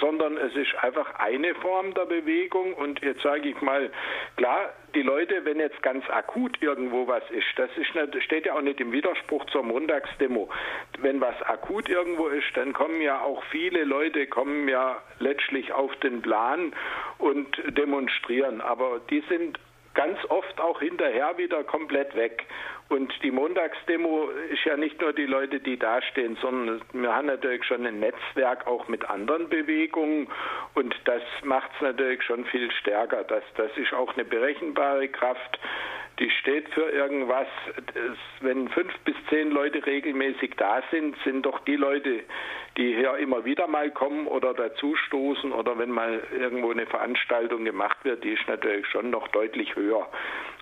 sondern 0.00 0.36
es 0.36 0.54
ist 0.56 0.74
einfach 0.82 1.14
eine 1.18 1.54
Form 1.56 1.94
der 1.94 2.06
Bewegung. 2.06 2.74
Und 2.74 3.00
jetzt 3.02 3.22
sage 3.22 3.48
ich 3.48 3.60
mal, 3.60 3.90
klar, 4.36 4.72
die 4.94 5.02
Leute, 5.02 5.44
wenn 5.44 5.58
jetzt 5.58 5.82
ganz 5.82 6.08
akut 6.10 6.60
irgendwo 6.62 7.06
was 7.06 7.22
ist, 7.30 7.46
das 7.56 7.70
ist 7.76 7.94
nicht, 7.94 8.24
steht 8.24 8.46
ja 8.46 8.54
auch 8.54 8.62
nicht 8.62 8.80
im 8.80 8.92
Widerspruch 8.92 9.44
zur 9.46 9.62
Montagsdemo. 9.62 10.48
Wenn 10.98 11.20
was 11.20 11.40
akut 11.42 11.88
irgendwo 11.88 12.28
ist, 12.28 12.54
dann 12.54 12.72
kommen 12.72 13.00
ja 13.00 13.20
auch 13.20 13.42
viele 13.50 13.84
Leute, 13.84 14.26
kommen 14.26 14.68
ja 14.68 15.02
letztlich 15.18 15.72
auf 15.72 15.94
den 15.96 16.22
Plan 16.22 16.72
und 17.18 17.48
demonstrieren. 17.76 18.60
Aber 18.60 19.00
die 19.10 19.22
sind 19.28 19.58
ganz 19.94 20.18
oft 20.28 20.60
auch 20.60 20.80
hinterher 20.80 21.36
wieder 21.36 21.64
komplett 21.64 22.14
weg. 22.14 22.46
Und 22.90 23.12
die 23.22 23.30
Montagsdemo 23.30 24.30
ist 24.50 24.64
ja 24.64 24.76
nicht 24.76 25.00
nur 25.00 25.12
die 25.12 25.26
Leute, 25.26 25.60
die 25.60 25.78
dastehen, 25.78 26.36
sondern 26.42 26.82
wir 26.92 27.14
haben 27.14 27.28
natürlich 27.28 27.64
schon 27.64 27.86
ein 27.86 28.00
Netzwerk 28.00 28.66
auch 28.66 28.88
mit 28.88 29.08
anderen 29.08 29.48
Bewegungen 29.48 30.26
und 30.74 30.92
das 31.04 31.22
macht 31.44 31.70
es 31.76 31.82
natürlich 31.82 32.20
schon 32.24 32.44
viel 32.46 32.68
stärker. 32.72 33.22
Das, 33.22 33.44
das 33.56 33.70
ist 33.76 33.92
auch 33.92 34.12
eine 34.14 34.24
berechenbare 34.24 35.06
Kraft 35.06 35.60
die 36.20 36.30
steht 36.30 36.68
für 36.74 36.90
irgendwas. 36.90 37.46
Wenn 38.40 38.68
fünf 38.68 38.92
bis 39.04 39.16
zehn 39.30 39.50
Leute 39.50 39.84
regelmäßig 39.84 40.54
da 40.56 40.82
sind, 40.90 41.16
sind 41.24 41.46
doch 41.46 41.60
die 41.60 41.76
Leute, 41.76 42.20
die 42.76 42.94
hier 42.94 43.16
immer 43.16 43.44
wieder 43.44 43.66
mal 43.66 43.90
kommen 43.90 44.26
oder 44.26 44.52
dazustoßen 44.52 45.50
oder 45.50 45.78
wenn 45.78 45.90
mal 45.90 46.22
irgendwo 46.38 46.70
eine 46.70 46.86
Veranstaltung 46.86 47.64
gemacht 47.64 47.96
wird, 48.04 48.22
die 48.22 48.34
ist 48.34 48.46
natürlich 48.46 48.86
schon 48.86 49.10
noch 49.10 49.28
deutlich 49.28 49.74
höher. 49.74 50.06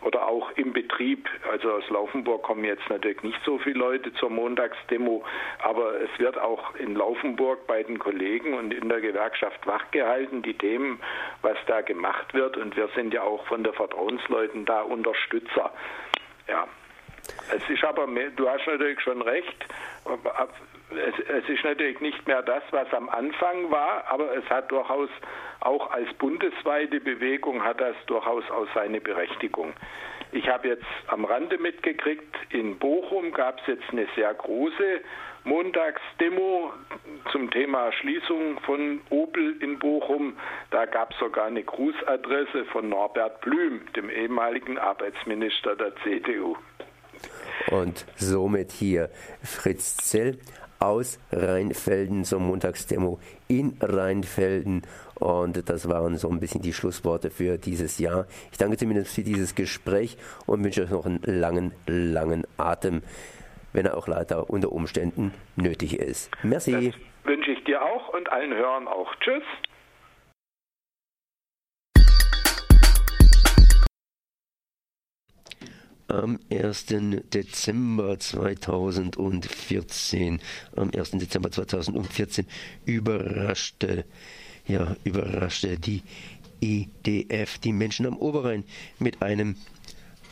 Oder 0.02 0.28
auch 0.28 0.52
im 0.52 0.73
Betrieb, 0.73 1.28
also 1.50 1.73
aus 1.73 1.88
Laufenburg 1.90 2.43
kommen 2.43 2.64
jetzt 2.64 2.88
natürlich 2.88 3.23
nicht 3.23 3.38
so 3.45 3.59
viele 3.59 3.78
Leute 3.78 4.12
zur 4.14 4.31
Montagsdemo, 4.31 5.25
aber 5.61 6.00
es 6.00 6.11
wird 6.19 6.38
auch 6.38 6.76
in 6.76 6.95
Laufenburg 6.95 7.67
bei 7.67 7.83
den 7.83 7.99
Kollegen 7.99 8.55
und 8.55 8.73
in 8.73 8.88
der 8.88 9.00
Gewerkschaft 9.00 9.67
wachgehalten, 9.67 10.43
die 10.43 10.55
Themen, 10.55 11.00
was 11.43 11.57
da 11.67 11.81
gemacht 11.81 12.33
wird. 12.33 12.57
Und 12.57 12.76
wir 12.76 12.88
sind 12.95 13.12
ja 13.12 13.23
auch 13.23 13.45
von 13.47 13.64
der 13.64 13.73
Vertrauensleuten 13.73 14.64
da 14.64 14.83
Unterstützer. 14.83 15.73
Ja. 16.47 16.69
Es 17.55 17.69
ist 17.69 17.85
aber, 17.85 18.07
du 18.07 18.49
hast 18.49 18.67
natürlich 18.67 19.00
schon 19.00 19.21
recht, 19.21 19.67
es, 20.90 21.14
es, 21.28 21.49
ist 21.49 21.64
natürlich 21.64 22.00
nicht 22.00 22.26
mehr 22.26 22.42
das, 22.42 22.62
was 22.71 22.92
am 22.92 23.09
Anfang 23.09 23.71
war, 23.71 24.04
aber 24.09 24.37
es 24.37 24.49
hat 24.49 24.71
durchaus 24.71 25.11
auch 25.61 25.90
als 25.90 26.12
bundesweite 26.14 27.00
Bewegung 27.00 27.62
hat 27.62 27.80
das 27.80 27.97
durchaus 28.07 28.49
auch 28.50 28.66
seine 28.75 29.00
Berechtigung. 29.00 29.75
Ich 30.30 30.49
habe 30.49 30.68
jetzt 30.68 30.85
am 31.07 31.25
Rande 31.25 31.59
mitgekriegt, 31.59 32.37
in 32.50 32.78
Bochum 32.78 33.33
gab 33.33 33.61
es 33.61 33.66
jetzt 33.66 33.90
eine 33.90 34.07
sehr 34.14 34.33
große 34.35 35.00
Montagsdemo 35.45 36.73
zum 37.33 37.50
Thema 37.50 37.90
Schließung 37.92 38.61
von 38.61 39.00
Opel 39.09 39.57
in 39.62 39.78
Bochum. 39.78 40.37
Da 40.71 40.85
gab 40.85 41.12
es 41.12 41.18
sogar 41.18 41.47
eine 41.47 41.64
Grußadresse 41.64 42.66
von 42.66 42.88
Norbert 42.90 43.40
Blüm, 43.40 43.80
dem 43.97 44.11
ehemaligen 44.11 44.78
Arbeitsminister 44.78 45.76
der 45.76 45.95
CDU. 46.02 46.57
Und 47.71 48.07
somit 48.16 48.71
hier 48.73 49.11
Fritz 49.42 49.97
Zell 49.97 50.38
aus 50.79 51.19
Rheinfelden 51.33 52.25
zur 52.25 52.41
Montagsdemo 52.41 53.19
in 53.49 53.77
Rheinfelden. 53.81 54.83
Und 55.15 55.69
das 55.69 55.89
waren 55.89 56.17
so 56.17 56.29
ein 56.29 56.41
bisschen 56.41 56.63
die 56.63 56.73
Schlussworte 56.73 57.31
für 57.31 57.59
dieses 57.59 57.99
Jahr. 57.99 58.27
Ich 58.53 58.59
danke 58.59 58.77
zumindest 58.77 59.15
für 59.15 59.23
dieses 59.23 59.55
Gespräch 59.55 60.17
und 60.47 60.63
wünsche 60.65 60.83
euch 60.83 60.91
noch 60.91 61.07
einen 61.07 61.21
langen, 61.25 61.73
langen 61.87 62.47
Atem, 62.57 63.03
wenn 63.73 63.87
er 63.87 63.97
auch 63.97 64.07
leider 64.07 64.49
unter 64.51 64.73
Umständen 64.73 65.33
nötig 65.57 65.99
ist. 65.99 66.31
Merci. 66.43 66.93
Das 66.93 67.25
wünsche 67.25 67.51
ich 67.51 67.65
dir 67.65 67.83
auch 67.83 68.09
und 68.15 68.31
allen 68.31 68.55
Hörern 68.55 68.89
auch. 68.89 69.15
Tschüss. 69.17 69.43
Am 76.09 76.38
1. 76.50 76.87
Dezember 77.33 78.19
2014, 78.19 80.41
am 80.75 80.91
1. 80.91 81.11
Dezember 81.12 81.50
2014 81.50 82.47
überraschte, 82.87 84.05
ja, 84.67 84.97
überraschte 85.05 85.79
die 85.79 86.03
EDF 86.61 87.59
die 87.59 87.73
Menschen 87.73 88.07
am 88.07 88.17
Oberrhein 88.17 88.65
mit 88.99 89.23
einem 89.23 89.57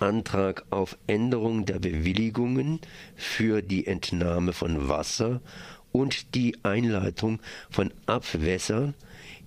Antrag 0.00 0.64
auf 0.70 0.98
Änderung 1.06 1.64
der 1.64 1.78
Bewilligungen 1.78 2.80
für 3.14 3.62
die 3.62 3.86
Entnahme 3.86 4.52
von 4.52 4.88
Wasser 4.88 5.40
und 5.92 6.34
die 6.34 6.56
Einleitung 6.62 7.40
von 7.70 7.92
Abwässern 8.06 8.94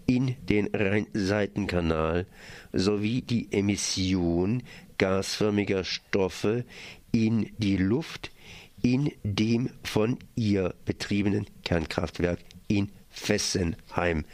in 0.09 0.35
den 0.41 0.67
Rheinseitenkanal 0.73 2.25
sowie 2.73 3.21
die 3.21 3.47
Emission 3.51 4.63
gasförmiger 4.97 5.83
Stoffe 5.83 6.65
in 7.11 7.51
die 7.59 7.77
Luft 7.77 8.31
in 8.81 9.11
dem 9.23 9.69
von 9.83 10.17
ihr 10.33 10.73
betriebenen 10.83 11.45
Kernkraftwerk 11.63 12.39
in 12.67 12.89
Fessenheim 13.11 14.25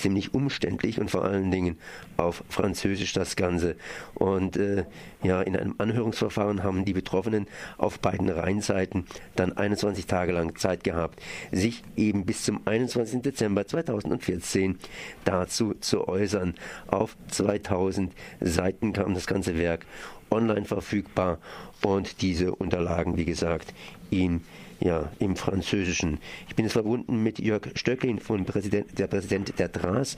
ziemlich 0.00 0.34
umständlich 0.34 1.00
und 1.00 1.10
vor 1.10 1.24
allen 1.24 1.50
Dingen 1.50 1.78
auf 2.16 2.42
Französisch 2.48 3.12
das 3.12 3.36
Ganze. 3.36 3.76
Und 4.14 4.56
äh, 4.56 4.84
ja, 5.22 5.42
in 5.42 5.56
einem 5.56 5.74
Anhörungsverfahren 5.78 6.62
haben 6.62 6.84
die 6.84 6.92
Betroffenen 6.92 7.46
auf 7.78 8.00
beiden 8.00 8.28
Rheinseiten 8.28 9.06
dann 9.36 9.56
21 9.56 10.06
Tage 10.06 10.32
lang 10.32 10.56
Zeit 10.56 10.84
gehabt, 10.84 11.20
sich 11.52 11.82
eben 11.96 12.24
bis 12.24 12.44
zum 12.44 12.60
21. 12.66 13.22
Dezember 13.22 13.66
2014 13.66 14.78
dazu 15.24 15.74
zu 15.74 16.08
äußern. 16.08 16.54
Auf 16.86 17.16
2000 17.28 18.12
Seiten 18.40 18.92
kam 18.92 19.14
das 19.14 19.26
ganze 19.26 19.58
Werk 19.58 19.86
online 20.30 20.64
verfügbar 20.64 21.38
und 21.82 22.22
diese 22.22 22.54
Unterlagen, 22.54 23.16
wie 23.16 23.24
gesagt, 23.24 23.74
in 24.10 24.42
ja, 24.80 25.10
im 25.18 25.36
Französischen. 25.36 26.18
Ich 26.48 26.56
bin 26.56 26.64
jetzt 26.64 26.72
verbunden 26.72 27.22
mit 27.22 27.38
Jörg 27.38 27.62
Stöcklin, 27.74 28.18
von 28.18 28.44
Präsident, 28.44 28.98
der 28.98 29.06
Präsident 29.06 29.58
der 29.58 29.70
TRAS. 29.70 30.16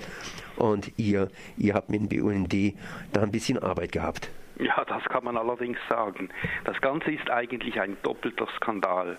Und 0.57 0.93
ihr, 0.97 1.31
ihr 1.57 1.75
habt 1.75 1.91
mit 1.91 2.01
dem 2.01 2.09
BUND 2.09 2.75
da 3.13 3.23
ein 3.23 3.33
bisschen 3.33 3.59
Arbeit 3.59 3.93
gehabt. 3.93 4.31
Ja, 4.59 4.85
das 4.85 5.03
kann 5.05 5.25
man 5.25 5.37
allerdings 5.37 5.79
sagen. 5.89 6.29
Das 6.65 6.81
Ganze 6.81 7.11
ist 7.11 7.29
eigentlich 7.31 7.81
ein 7.81 7.97
doppelter 8.03 8.47
Skandal. 8.57 9.19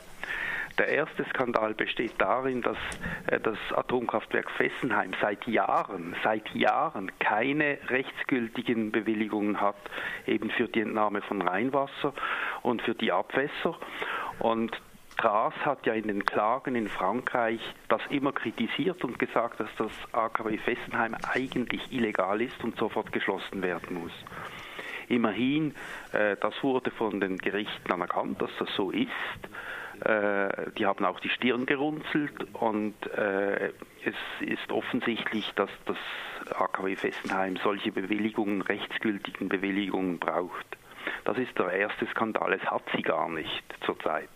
Der 0.78 0.88
erste 0.88 1.24
Skandal 1.26 1.76
besteht 1.76 2.14
darin, 2.18 2.62
dass 2.64 2.78
äh, 3.28 3.40
das 3.40 3.58
Atomkraftwerk 3.76 4.50
Fessenheim 4.52 5.12
seit 5.22 5.46
Jahren, 5.48 6.16
seit 6.24 6.50
Jahren 6.56 7.12
keine 7.20 7.78
rechtsgültigen 7.90 8.92
Bewilligungen 8.92 9.62
hat, 9.62 9.76
eben 10.26 10.50
für 10.50 10.68
die 10.68 10.82
Entnahme 10.82 11.22
von 11.22 11.42
Rheinwasser 11.44 12.14
und 12.64 12.82
für 12.82 12.96
die 12.96 13.12
Abwässer. 13.12 13.78
Und 14.40 14.82
Tras 15.18 15.54
hat 15.66 15.86
ja 15.86 15.94
in 15.94 16.08
den 16.08 16.26
Klagen 16.26 16.76
in 16.76 16.88
Frankreich 16.88 17.62
das 17.90 18.02
immer 18.10 18.32
kritisiert 18.32 19.04
und 19.04 19.20
gesagt, 19.20 19.60
dass 19.60 19.70
das 19.78 19.92
AKW 20.12 20.58
Fessenheim 20.58 21.16
eigentlich 21.34 21.92
illegal 21.92 22.42
ist 22.42 22.64
und 22.64 22.78
sofort 22.78 23.12
geschlossen 23.12 23.62
werden 23.62 24.02
muss. 24.02 24.12
Immerhin, 25.08 25.76
äh, 26.12 26.36
das 26.40 26.54
wurde 26.64 26.92
von 26.92 27.20
den 27.20 27.38
Gerichten 27.38 27.92
anerkannt, 27.92 28.42
dass 28.42 28.52
das 28.60 28.70
so 28.76 28.92
ist. 28.92 29.10
Äh, 30.06 30.72
die 30.78 30.86
haben 30.86 31.06
auch 31.06 31.20
die 31.20 31.30
Stirn 31.30 31.66
gerunzelt 31.66 32.48
und 32.54 32.96
äh, 33.16 33.72
es 34.04 34.16
ist 34.42 34.72
offensichtlich, 34.72 35.52
dass 35.56 35.70
das 35.86 35.98
AKW 36.56 36.96
Fessenheim 36.96 37.58
solche 37.58 37.92
Bewilligungen, 37.92 38.62
rechtsgültigen 38.62 39.50
Bewilligungen 39.50 40.20
braucht. 40.20 40.66
Das 41.26 41.38
ist 41.38 41.58
der 41.58 41.72
erste 41.72 42.06
Skandal. 42.08 42.54
Es 42.54 42.66
hat 42.70 42.84
sie 42.96 43.02
gar 43.02 43.30
nicht 43.30 43.64
zurzeit. 43.86 44.30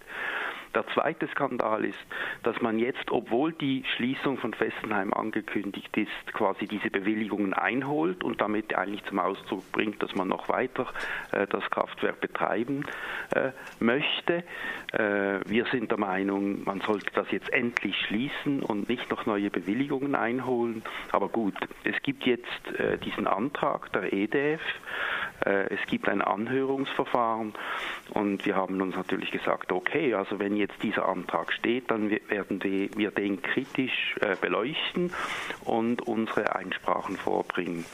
Der 0.73 0.85
zweite 0.93 1.27
Skandal 1.29 1.85
ist, 1.85 1.97
dass 2.43 2.59
man 2.61 2.79
jetzt, 2.79 3.11
obwohl 3.11 3.53
die 3.53 3.83
Schließung 3.95 4.37
von 4.37 4.53
Fessenheim 4.53 5.13
angekündigt 5.13 5.95
ist, 5.97 6.33
quasi 6.33 6.67
diese 6.67 6.89
Bewilligungen 6.89 7.53
einholt 7.53 8.23
und 8.23 8.41
damit 8.41 8.75
eigentlich 8.75 9.03
zum 9.05 9.19
Ausdruck 9.19 9.71
bringt, 9.71 10.01
dass 10.03 10.15
man 10.15 10.27
noch 10.27 10.49
weiter 10.49 10.87
äh, 11.31 11.47
das 11.47 11.63
Kraftwerk 11.69 12.19
betreiben 12.21 12.85
äh, 13.31 13.51
möchte. 13.79 14.43
Äh, 14.93 15.39
wir 15.45 15.65
sind 15.71 15.91
der 15.91 15.99
Meinung, 15.99 16.63
man 16.63 16.81
sollte 16.81 17.11
das 17.13 17.31
jetzt 17.31 17.51
endlich 17.51 17.95
schließen 18.07 18.61
und 18.61 18.89
nicht 18.89 19.09
noch 19.09 19.25
neue 19.25 19.49
Bewilligungen 19.49 20.15
einholen. 20.15 20.83
Aber 21.11 21.29
gut, 21.29 21.55
es 21.83 22.01
gibt 22.03 22.25
jetzt 22.25 22.79
äh, 22.79 22.97
diesen 22.97 23.27
Antrag 23.27 23.91
der 23.93 24.13
EDF, 24.13 24.61
es 25.39 25.79
gibt 25.87 26.09
ein 26.09 26.21
Anhörungsverfahren 26.21 27.53
und 28.13 28.45
wir 28.45 28.55
haben 28.55 28.81
uns 28.81 28.95
natürlich 28.95 29.31
gesagt, 29.31 29.71
okay, 29.71 30.13
also 30.13 30.39
wenn 30.39 30.55
jetzt 30.55 30.81
dieser 30.81 31.07
Antrag 31.07 31.53
steht, 31.53 31.91
dann 31.91 32.09
werden 32.09 32.61
wir 32.63 33.11
den 33.11 33.41
kritisch 33.41 34.15
äh, 34.21 34.35
beleuchten 34.39 35.13
und 35.63 36.01
unsere 36.01 36.55
Einsprachen 36.55 37.17
vorbringen. 37.17 37.85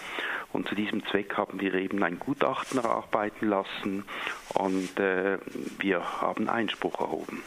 Und 0.52 0.68
zu 0.70 0.76
diesem 0.76 1.06
Zweck 1.08 1.36
haben 1.36 1.60
wir 1.60 1.74
eben 1.74 2.04
ein 2.04 2.20
Gutachten 2.20 2.78
erarbeiten 2.80 3.48
lassen 3.48 4.06
und 4.54 5.00
äh, 5.00 5.40
wir 5.80 6.22
haben 6.22 6.48
Einspruch 6.48 7.00
erhoben. 7.00 7.42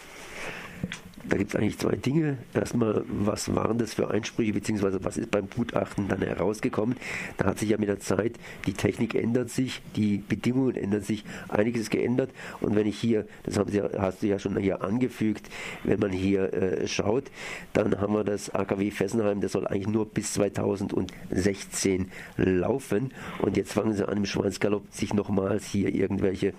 Da 1.29 1.37
gibt 1.37 1.55
es 1.55 1.57
eigentlich 1.57 1.79
zwei 1.79 1.97
Dinge. 1.97 2.39
Erstmal, 2.55 3.05
was 3.09 3.55
waren 3.55 3.79
das 3.79 3.95
für 3.95 4.11
Einsprüche, 4.11 4.53
beziehungsweise 4.53 5.03
was 5.05 5.17
ist 5.17 5.31
beim 5.31 5.51
Gutachten 5.51 6.07
dann 6.09 6.23
herausgekommen? 6.23 6.97
Da 7.37 7.47
hat 7.47 7.59
sich 7.59 7.71
ja 7.71 7.79
mit 7.79 7.89
der 7.89 7.99
Zeit, 7.99 8.39
die 8.67 8.75
Technik 8.75 9.15
ändert 9.15 9.51
sich, 9.51 9.83
die 9.97 10.19
Bedingungen 10.19 10.77
ändern 10.77 11.03
sich, 11.03 11.25
einiges 11.49 11.91
geändert. 11.91 12.31
Und 12.61 12.77
wenn 12.77 12.87
ich 12.87 12.99
hier, 12.99 13.27
das 13.43 13.59
haben 13.59 13.71
Sie, 13.71 13.83
hast 13.83 14.23
du 14.23 14.29
ja 14.29 14.39
schon 14.39 14.57
hier 14.57 14.83
angefügt, 14.83 15.49
wenn 15.83 15.99
man 15.99 16.13
hier 16.13 16.53
äh, 16.53 16.87
schaut, 16.87 17.25
dann 17.73 18.01
haben 18.01 18.15
wir 18.15 18.25
das 18.25 18.51
AKW 18.51 18.91
Fessenheim, 18.91 19.41
das 19.41 19.53
soll 19.53 19.67
eigentlich 19.67 19.89
nur 19.89 20.07
bis 20.07 20.35
2016 20.35 22.11
laufen. 22.37 23.13
Und 23.41 23.57
jetzt 23.57 23.73
fangen 23.73 23.95
sie 23.95 24.07
an, 24.07 24.19
im 24.19 24.27
Schweinsgalopp 24.27 24.85
sich 24.91 25.13
nochmals 25.13 25.67
hier 25.67 25.93
irgendwelche, 25.93 26.53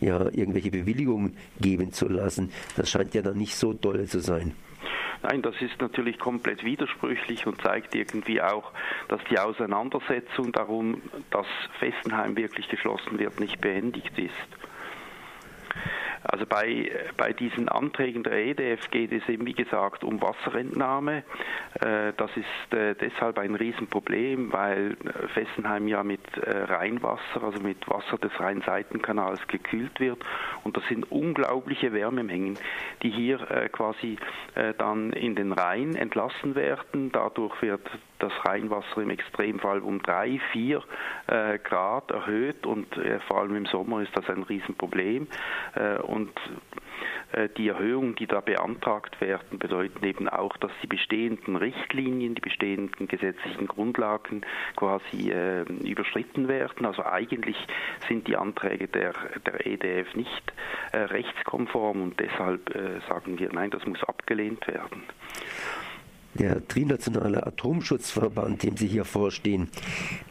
ja, 0.00 0.26
irgendwelche 0.32 0.70
Bewilligungen 0.70 1.36
geben 1.60 1.92
zu 1.92 2.08
lassen. 2.08 2.50
Das 2.76 2.88
scheint 2.88 3.14
ja 3.14 3.22
dann 3.22 3.38
nicht 3.38 3.56
so 3.56 3.72
doll 3.72 4.06
zu 4.12 4.20
sein. 4.20 4.54
Nein, 5.22 5.40
das 5.40 5.54
ist 5.60 5.80
natürlich 5.80 6.18
komplett 6.18 6.64
widersprüchlich 6.64 7.46
und 7.46 7.60
zeigt 7.62 7.94
irgendwie 7.94 8.42
auch, 8.42 8.72
dass 9.08 9.20
die 9.30 9.38
Auseinandersetzung 9.38 10.52
darum, 10.52 11.00
dass 11.30 11.46
Fessenheim 11.78 12.36
wirklich 12.36 12.68
geschlossen 12.68 13.18
wird, 13.18 13.38
nicht 13.40 13.60
beendigt 13.60 14.18
ist. 14.18 14.32
Also 16.24 16.46
bei, 16.46 16.90
bei 17.16 17.32
diesen 17.32 17.68
Anträgen 17.68 18.22
der 18.22 18.34
EDF 18.34 18.90
geht 18.90 19.12
es 19.12 19.28
eben, 19.28 19.46
wie 19.46 19.54
gesagt, 19.54 20.04
um 20.04 20.22
Wasserentnahme. 20.22 21.24
Äh, 21.80 22.12
das 22.16 22.30
ist 22.36 22.74
äh, 22.74 22.94
deshalb 22.94 23.38
ein 23.38 23.54
Riesenproblem, 23.54 24.52
weil 24.52 24.96
Fessenheim 25.34 25.88
ja 25.88 26.02
mit 26.04 26.20
äh, 26.38 26.64
Rheinwasser, 26.64 27.42
also 27.42 27.60
mit 27.60 27.88
Wasser 27.88 28.18
des 28.18 28.38
Rheinseitenkanals 28.38 29.46
gekühlt 29.48 29.98
wird. 29.98 30.18
Und 30.62 30.76
das 30.76 30.84
sind 30.88 31.10
unglaubliche 31.10 31.92
Wärmemengen, 31.92 32.58
die 33.02 33.10
hier 33.10 33.38
quasi 33.72 34.16
dann 34.78 35.12
in 35.12 35.34
den 35.34 35.52
Rhein 35.52 35.94
entlassen 35.94 36.54
werden. 36.54 37.10
Dadurch 37.12 37.60
wird 37.62 37.88
das 38.22 38.32
Rheinwasser 38.44 39.02
im 39.02 39.10
Extremfall 39.10 39.80
um 39.80 40.02
drei, 40.02 40.40
vier 40.52 40.82
äh, 41.26 41.58
Grad 41.58 42.10
erhöht 42.10 42.66
und 42.66 42.96
äh, 42.96 43.20
vor 43.20 43.40
allem 43.40 43.56
im 43.56 43.66
Sommer 43.66 44.02
ist 44.02 44.16
das 44.16 44.28
ein 44.28 44.42
Riesenproblem. 44.42 45.26
Äh, 45.74 45.98
und 46.02 46.30
äh, 47.32 47.48
die 47.56 47.68
Erhöhungen, 47.68 48.14
die 48.14 48.26
da 48.26 48.40
beantragt 48.40 49.20
werden, 49.20 49.58
bedeuten 49.58 50.04
eben 50.04 50.28
auch, 50.28 50.56
dass 50.58 50.70
die 50.82 50.86
bestehenden 50.86 51.56
Richtlinien, 51.56 52.34
die 52.34 52.40
bestehenden 52.40 53.08
gesetzlichen 53.08 53.66
Grundlagen 53.66 54.42
quasi 54.76 55.30
äh, 55.30 55.62
überschritten 55.62 56.48
werden. 56.48 56.86
Also 56.86 57.04
eigentlich 57.04 57.56
sind 58.08 58.28
die 58.28 58.36
Anträge 58.36 58.88
der, 58.88 59.12
der 59.46 59.66
EDF 59.66 60.14
nicht 60.14 60.52
äh, 60.92 60.98
rechtskonform 60.98 62.02
und 62.02 62.20
deshalb 62.20 62.74
äh, 62.74 63.00
sagen 63.08 63.38
wir, 63.38 63.50
nein, 63.52 63.70
das 63.70 63.84
muss 63.86 64.02
abgelehnt 64.04 64.66
werden. 64.66 65.02
Der 66.34 66.66
Trinationale 66.66 67.46
Atomschutzverband, 67.46 68.62
dem 68.62 68.76
Sie 68.76 68.86
hier 68.86 69.04
vorstehen, 69.04 69.68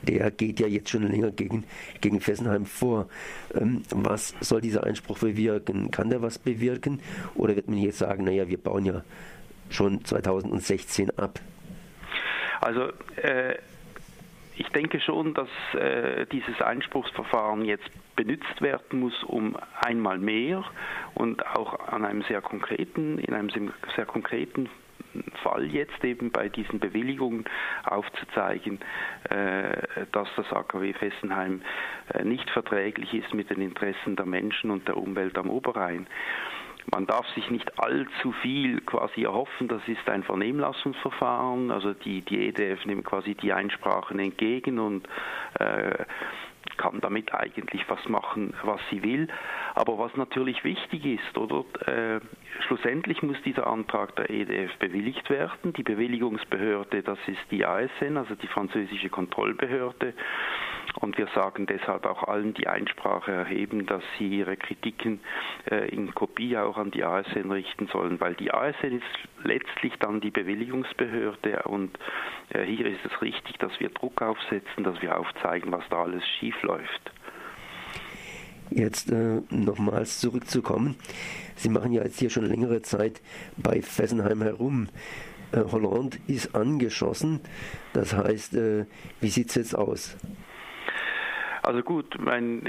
der 0.01 0.31
geht 0.31 0.59
ja 0.59 0.67
jetzt 0.67 0.89
schon 0.89 1.03
länger 1.03 1.29
gegen, 1.31 1.63
gegen 2.01 2.21
Fessenheim 2.21 2.65
vor. 2.65 3.07
Ähm, 3.53 3.83
was 3.91 4.33
soll 4.39 4.61
dieser 4.61 4.83
Einspruch 4.83 5.19
bewirken? 5.19 5.91
Kann 5.91 6.09
der 6.09 6.21
was 6.21 6.39
bewirken? 6.39 7.01
Oder 7.35 7.55
wird 7.55 7.69
man 7.69 7.77
jetzt 7.77 7.99
sagen, 7.99 8.23
naja, 8.23 8.47
wir 8.47 8.57
bauen 8.57 8.85
ja 8.85 9.03
schon 9.69 10.03
2016 10.03 11.17
ab? 11.19 11.39
Also 12.61 12.89
äh, 13.17 13.55
ich 14.55 14.69
denke 14.69 14.99
schon, 15.01 15.33
dass 15.33 15.49
äh, 15.73 16.25
dieses 16.31 16.61
Einspruchsverfahren 16.61 17.65
jetzt 17.65 17.89
benutzt 18.15 18.61
werden 18.61 18.99
muss, 18.99 19.23
um 19.23 19.55
einmal 19.79 20.17
mehr 20.17 20.63
und 21.15 21.45
auch 21.45 21.79
an 21.87 22.05
einem 22.05 22.23
sehr 22.23 22.41
konkreten, 22.41 23.17
in 23.17 23.33
einem 23.33 23.49
sehr 23.95 24.05
konkreten 24.05 24.69
Fall 25.43 25.65
jetzt 25.65 26.03
eben 26.03 26.31
bei 26.31 26.49
diesen 26.49 26.79
Bewilligungen 26.79 27.45
aufzuzeigen, 27.83 28.79
äh, 29.29 30.05
dass 30.11 30.27
das 30.35 30.51
AKW 30.51 30.93
Fessenheim 30.93 31.61
äh, 32.13 32.23
nicht 32.23 32.49
verträglich 32.49 33.13
ist 33.13 33.33
mit 33.33 33.49
den 33.49 33.61
Interessen 33.61 34.15
der 34.15 34.25
Menschen 34.25 34.71
und 34.71 34.87
der 34.87 34.97
Umwelt 34.97 35.37
am 35.37 35.49
Oberrhein. 35.49 36.07
Man 36.89 37.05
darf 37.05 37.27
sich 37.35 37.49
nicht 37.51 37.79
allzu 37.79 38.31
viel 38.41 38.81
quasi 38.81 39.23
erhoffen, 39.23 39.67
das 39.67 39.81
ist 39.87 40.09
ein 40.09 40.23
Vernehmlassungsverfahren, 40.23 41.69
also 41.69 41.93
die, 41.93 42.21
die 42.21 42.47
EDF 42.47 42.85
nimmt 42.85 43.05
quasi 43.05 43.35
die 43.35 43.53
Einsprachen 43.53 44.19
entgegen 44.19 44.79
und 44.79 45.07
äh, 45.59 46.05
kann 46.77 47.01
damit 47.01 47.33
eigentlich 47.33 47.87
was 47.89 48.07
machen, 48.07 48.53
was 48.63 48.79
sie 48.89 49.03
will. 49.03 49.27
Aber 49.75 49.97
was 49.97 50.15
natürlich 50.15 50.63
wichtig 50.63 51.05
ist, 51.05 51.37
oder 51.37 51.63
äh, 51.87 52.19
schlussendlich 52.67 53.21
muss 53.21 53.41
dieser 53.43 53.67
Antrag 53.67 54.15
der 54.15 54.29
EDF 54.29 54.75
bewilligt 54.77 55.29
werden. 55.29 55.73
Die 55.73 55.83
Bewilligungsbehörde, 55.83 57.03
das 57.03 57.19
ist 57.27 57.41
die 57.51 57.65
ASN, 57.65 58.17
also 58.17 58.35
die 58.35 58.47
französische 58.47 59.09
Kontrollbehörde. 59.09 60.13
Und 60.99 61.17
wir 61.17 61.27
sagen 61.33 61.67
deshalb 61.67 62.05
auch 62.05 62.23
allen, 62.23 62.53
die 62.53 62.67
Einsprache 62.67 63.31
erheben, 63.31 63.85
dass 63.85 64.03
sie 64.17 64.27
ihre 64.27 64.57
Kritiken 64.57 65.21
äh, 65.69 65.87
in 65.89 66.13
Kopie 66.13 66.57
auch 66.57 66.77
an 66.77 66.91
die 66.91 67.03
ASN 67.03 67.51
richten 67.51 67.87
sollen, 67.87 68.19
weil 68.19 68.35
die 68.35 68.53
ASN 68.53 68.97
ist 68.97 69.43
letztlich 69.43 69.93
dann 69.99 70.21
die 70.21 70.31
Bewilligungsbehörde 70.31 71.63
und 71.63 71.97
äh, 72.49 72.63
hier 72.63 72.87
ist 72.87 73.05
es 73.05 73.21
richtig, 73.21 73.57
dass 73.59 73.79
wir 73.79 73.89
Druck 73.89 74.21
aufsetzen, 74.21 74.83
dass 74.83 75.01
wir 75.01 75.17
aufzeigen, 75.17 75.71
was 75.71 75.83
da 75.89 76.03
alles 76.03 76.23
schief 76.39 76.61
läuft. 76.61 77.11
Jetzt 78.69 79.11
äh, 79.11 79.41
nochmals 79.49 80.19
zurückzukommen. 80.19 80.95
Sie 81.55 81.69
machen 81.69 81.91
ja 81.91 82.03
jetzt 82.03 82.19
hier 82.19 82.29
schon 82.29 82.45
längere 82.45 82.81
Zeit 82.81 83.21
bei 83.57 83.81
Fessenheim 83.81 84.41
herum. 84.41 84.87
Äh, 85.51 85.63
Hollande 85.71 86.17
ist 86.27 86.55
angeschossen. 86.55 87.41
Das 87.93 88.13
heißt, 88.13 88.55
äh, 88.55 88.85
wie 89.19 89.29
sieht 89.29 89.49
es 89.49 89.55
jetzt 89.55 89.75
aus? 89.75 90.15
Also 91.63 91.83
gut, 91.83 92.17
mein, 92.19 92.63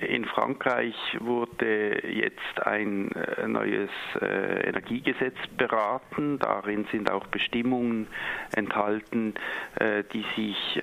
in 0.00 0.24
Frankreich 0.24 0.94
wurde 1.18 2.06
jetzt 2.08 2.64
ein 2.64 3.10
äh, 3.10 3.48
neues 3.48 3.90
äh, 4.20 4.68
Energiegesetz 4.68 5.36
beraten. 5.56 6.38
Darin 6.38 6.86
sind 6.92 7.10
auch 7.10 7.26
Bestimmungen 7.26 8.06
enthalten, 8.54 9.34
äh, 9.80 10.04
die 10.12 10.24
sich 10.36 10.80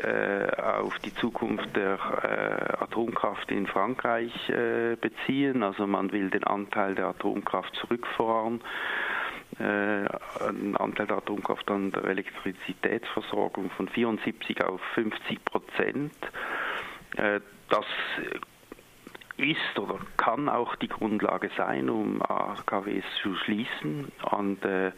auf 0.57 0.97
die 0.99 1.13
Zukunft 1.15 1.75
der 1.75 2.81
Atomkraft 2.81 3.51
in 3.51 3.67
Frankreich 3.67 4.33
beziehen. 4.99 5.63
Also 5.63 5.87
man 5.87 6.11
will 6.11 6.29
den 6.29 6.43
Anteil 6.43 6.95
der 6.95 7.07
Atomkraft 7.07 7.73
zurückfahren 7.75 8.61
einen 9.57 10.75
Anteil 10.75 11.07
der 11.07 11.17
Atomkraft 11.17 11.69
an 11.71 11.91
der 11.91 12.03
Elektrizitätsversorgung 12.05 13.69
von 13.71 13.87
74 13.87 14.63
auf 14.63 14.81
50 14.95 15.45
Prozent. 15.45 16.13
Äh, 17.17 17.39
das 17.69 17.85
ist 19.37 19.77
oder 19.77 19.99
kann 20.17 20.47
auch 20.47 20.75
die 20.75 20.87
Grundlage 20.87 21.49
sein, 21.57 21.89
um 21.89 22.21
AKWs 22.21 23.03
zu 23.21 23.35
schließen. 23.35 24.11
Und 24.31 24.63
äh, 24.63 24.91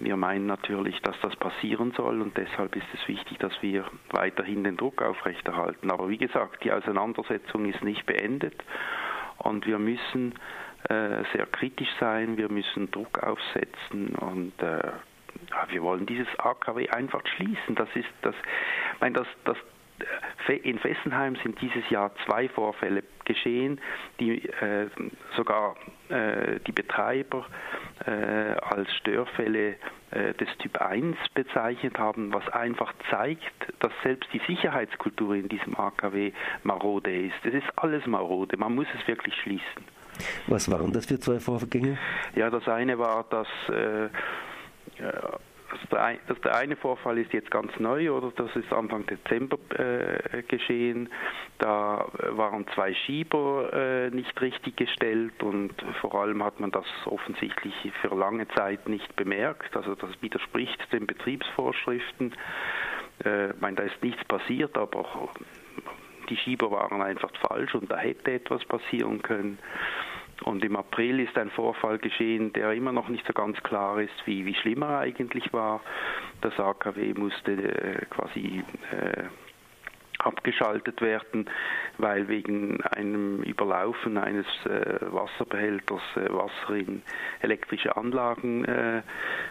wir 0.00 0.16
meinen 0.16 0.46
natürlich, 0.46 1.00
dass 1.02 1.18
das 1.20 1.36
passieren 1.36 1.92
soll 1.96 2.20
und 2.20 2.36
deshalb 2.36 2.74
ist 2.74 2.86
es 2.94 3.06
wichtig, 3.06 3.38
dass 3.38 3.52
wir 3.62 3.84
weiterhin 4.10 4.64
den 4.64 4.76
Druck 4.76 5.02
aufrechterhalten. 5.02 5.90
Aber 5.90 6.08
wie 6.08 6.18
gesagt, 6.18 6.64
die 6.64 6.72
Auseinandersetzung 6.72 7.66
ist 7.66 7.84
nicht 7.84 8.06
beendet 8.06 8.54
und 9.38 9.66
wir 9.66 9.78
müssen 9.78 10.34
äh, 10.88 11.22
sehr 11.32 11.46
kritisch 11.52 11.90
sein, 12.00 12.36
wir 12.36 12.50
müssen 12.50 12.90
Druck 12.90 13.22
aufsetzen 13.22 14.14
und 14.16 14.60
äh, 14.62 14.92
wir 15.68 15.82
wollen 15.82 16.06
dieses 16.06 16.28
AKW 16.38 16.88
einfach 16.88 17.24
schließen. 17.36 17.76
Das 17.76 17.88
ist 17.94 18.08
das, 18.22 18.34
ich 18.94 19.00
meine, 19.00 19.14
das, 19.14 19.28
das 19.44 19.56
in 20.62 20.78
Fessenheim 20.78 21.36
sind 21.42 21.60
dieses 21.60 21.88
Jahr 21.90 22.10
zwei 22.26 22.48
Vorfälle 22.48 23.04
geschehen, 23.24 23.80
die 24.18 24.48
äh, 24.48 24.88
sogar 25.36 25.76
äh, 26.08 26.58
die 26.66 26.72
Betreiber 26.72 27.46
äh, 28.06 28.10
als 28.10 28.92
Störfälle 28.96 29.76
äh, 30.10 30.34
des 30.34 30.48
Typ 30.58 30.80
1 30.80 31.16
bezeichnet 31.34 31.98
haben, 31.98 32.32
was 32.32 32.48
einfach 32.48 32.92
zeigt, 33.10 33.52
dass 33.78 33.92
selbst 34.02 34.28
die 34.32 34.40
Sicherheitskultur 34.46 35.36
in 35.36 35.48
diesem 35.48 35.78
AKW 35.78 36.32
marode 36.64 37.26
ist. 37.26 37.36
Es 37.44 37.54
ist 37.54 37.66
alles 37.76 38.06
marode, 38.06 38.56
man 38.56 38.74
muss 38.74 38.88
es 38.98 39.06
wirklich 39.06 39.34
schließen. 39.36 39.84
Was 40.48 40.70
waren 40.70 40.92
das 40.92 41.06
für 41.06 41.18
zwei 41.18 41.38
Vorgänge? 41.38 41.96
Ja, 42.34 42.50
das 42.50 42.66
eine 42.68 42.98
war, 42.98 43.24
dass 43.30 43.48
der, 45.90 46.18
das, 46.26 46.40
der 46.40 46.56
eine 46.56 46.76
Vorfall 46.76 47.18
ist 47.18 47.32
jetzt 47.32 47.50
ganz 47.50 47.72
neu, 47.78 48.10
oder 48.10 48.32
das 48.36 48.54
ist 48.56 48.72
Anfang 48.72 49.06
Dezember 49.06 49.58
äh, 49.78 50.42
geschehen. 50.42 51.08
Da 51.58 52.06
waren 52.30 52.66
zwei 52.74 52.94
Schieber 52.94 53.72
äh, 53.72 54.10
nicht 54.10 54.40
richtig 54.40 54.76
gestellt 54.76 55.42
und 55.42 55.74
vor 56.00 56.14
allem 56.14 56.42
hat 56.42 56.60
man 56.60 56.70
das 56.70 56.86
offensichtlich 57.06 57.74
für 58.00 58.14
lange 58.14 58.48
Zeit 58.48 58.88
nicht 58.88 59.14
bemerkt. 59.16 59.76
Also 59.76 59.94
das 59.94 60.10
widerspricht 60.20 60.92
den 60.92 61.06
Betriebsvorschriften. 61.06 62.34
Äh, 63.24 63.50
ich 63.50 63.60
meine, 63.60 63.76
da 63.76 63.82
ist 63.84 64.02
nichts 64.02 64.24
passiert, 64.24 64.76
aber 64.76 65.30
die 66.28 66.36
Schieber 66.36 66.70
waren 66.70 67.02
einfach 67.02 67.30
falsch 67.48 67.74
und 67.74 67.90
da 67.90 67.98
hätte 67.98 68.32
etwas 68.32 68.64
passieren 68.64 69.22
können. 69.22 69.58
Und 70.44 70.64
im 70.64 70.76
April 70.76 71.20
ist 71.20 71.36
ein 71.36 71.50
Vorfall 71.50 71.98
geschehen, 71.98 72.52
der 72.52 72.72
immer 72.72 72.92
noch 72.92 73.08
nicht 73.08 73.26
so 73.26 73.32
ganz 73.32 73.62
klar 73.62 74.00
ist, 74.00 74.26
wie, 74.26 74.46
wie 74.46 74.54
schlimm 74.54 74.82
er 74.82 75.00
eigentlich 75.00 75.52
war. 75.52 75.80
Das 76.40 76.58
AKW 76.58 77.14
musste 77.14 77.52
äh, 77.52 78.06
quasi 78.06 78.62
äh, 78.90 79.24
abgeschaltet 80.20 81.00
werden, 81.00 81.48
weil 81.98 82.28
wegen 82.28 82.82
einem 82.82 83.42
Überlaufen 83.42 84.18
eines 84.18 84.46
äh, 84.66 84.98
Wasserbehälters 85.00 86.02
äh, 86.16 86.32
Wasser 86.32 86.74
in 86.74 87.02
elektrische 87.40 87.96
Anlagen 87.96 88.64
äh, 88.64 89.02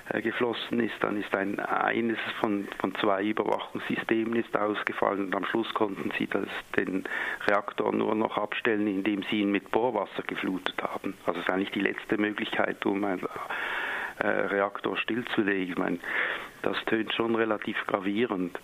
äh 0.09 0.21
geflossen 0.21 0.79
ist. 0.79 0.95
Dann 1.01 1.19
ist 1.19 1.33
ein 1.35 1.59
eines 1.59 2.17
von, 2.39 2.67
von 2.79 2.93
zwei 2.95 3.23
Überwachungssystemen 3.23 4.35
ist 4.35 4.55
ausgefallen 4.55 5.25
und 5.25 5.35
am 5.35 5.45
Schluss 5.45 5.73
konnten 5.73 6.11
sie 6.17 6.27
das, 6.27 6.47
den 6.75 7.03
Reaktor 7.47 7.93
nur 7.93 8.15
noch 8.15 8.37
abstellen, 8.37 8.87
indem 8.87 9.23
sie 9.23 9.41
ihn 9.41 9.51
mit 9.51 9.71
Bohrwasser 9.71 10.23
geflutet 10.23 10.81
haben. 10.81 11.15
Also 11.25 11.39
das 11.39 11.47
ist 11.47 11.49
eigentlich 11.49 11.71
die 11.71 11.81
letzte 11.81 12.17
Möglichkeit, 12.17 12.85
um 12.85 13.03
einen 13.03 13.21
äh, 14.19 14.27
Reaktor 14.27 14.97
stillzulegen. 14.97 15.73
Ich 15.73 15.77
meine, 15.77 15.99
das 16.61 16.77
tönt 16.85 17.13
schon 17.13 17.35
relativ 17.35 17.77
gravierend. 17.87 18.59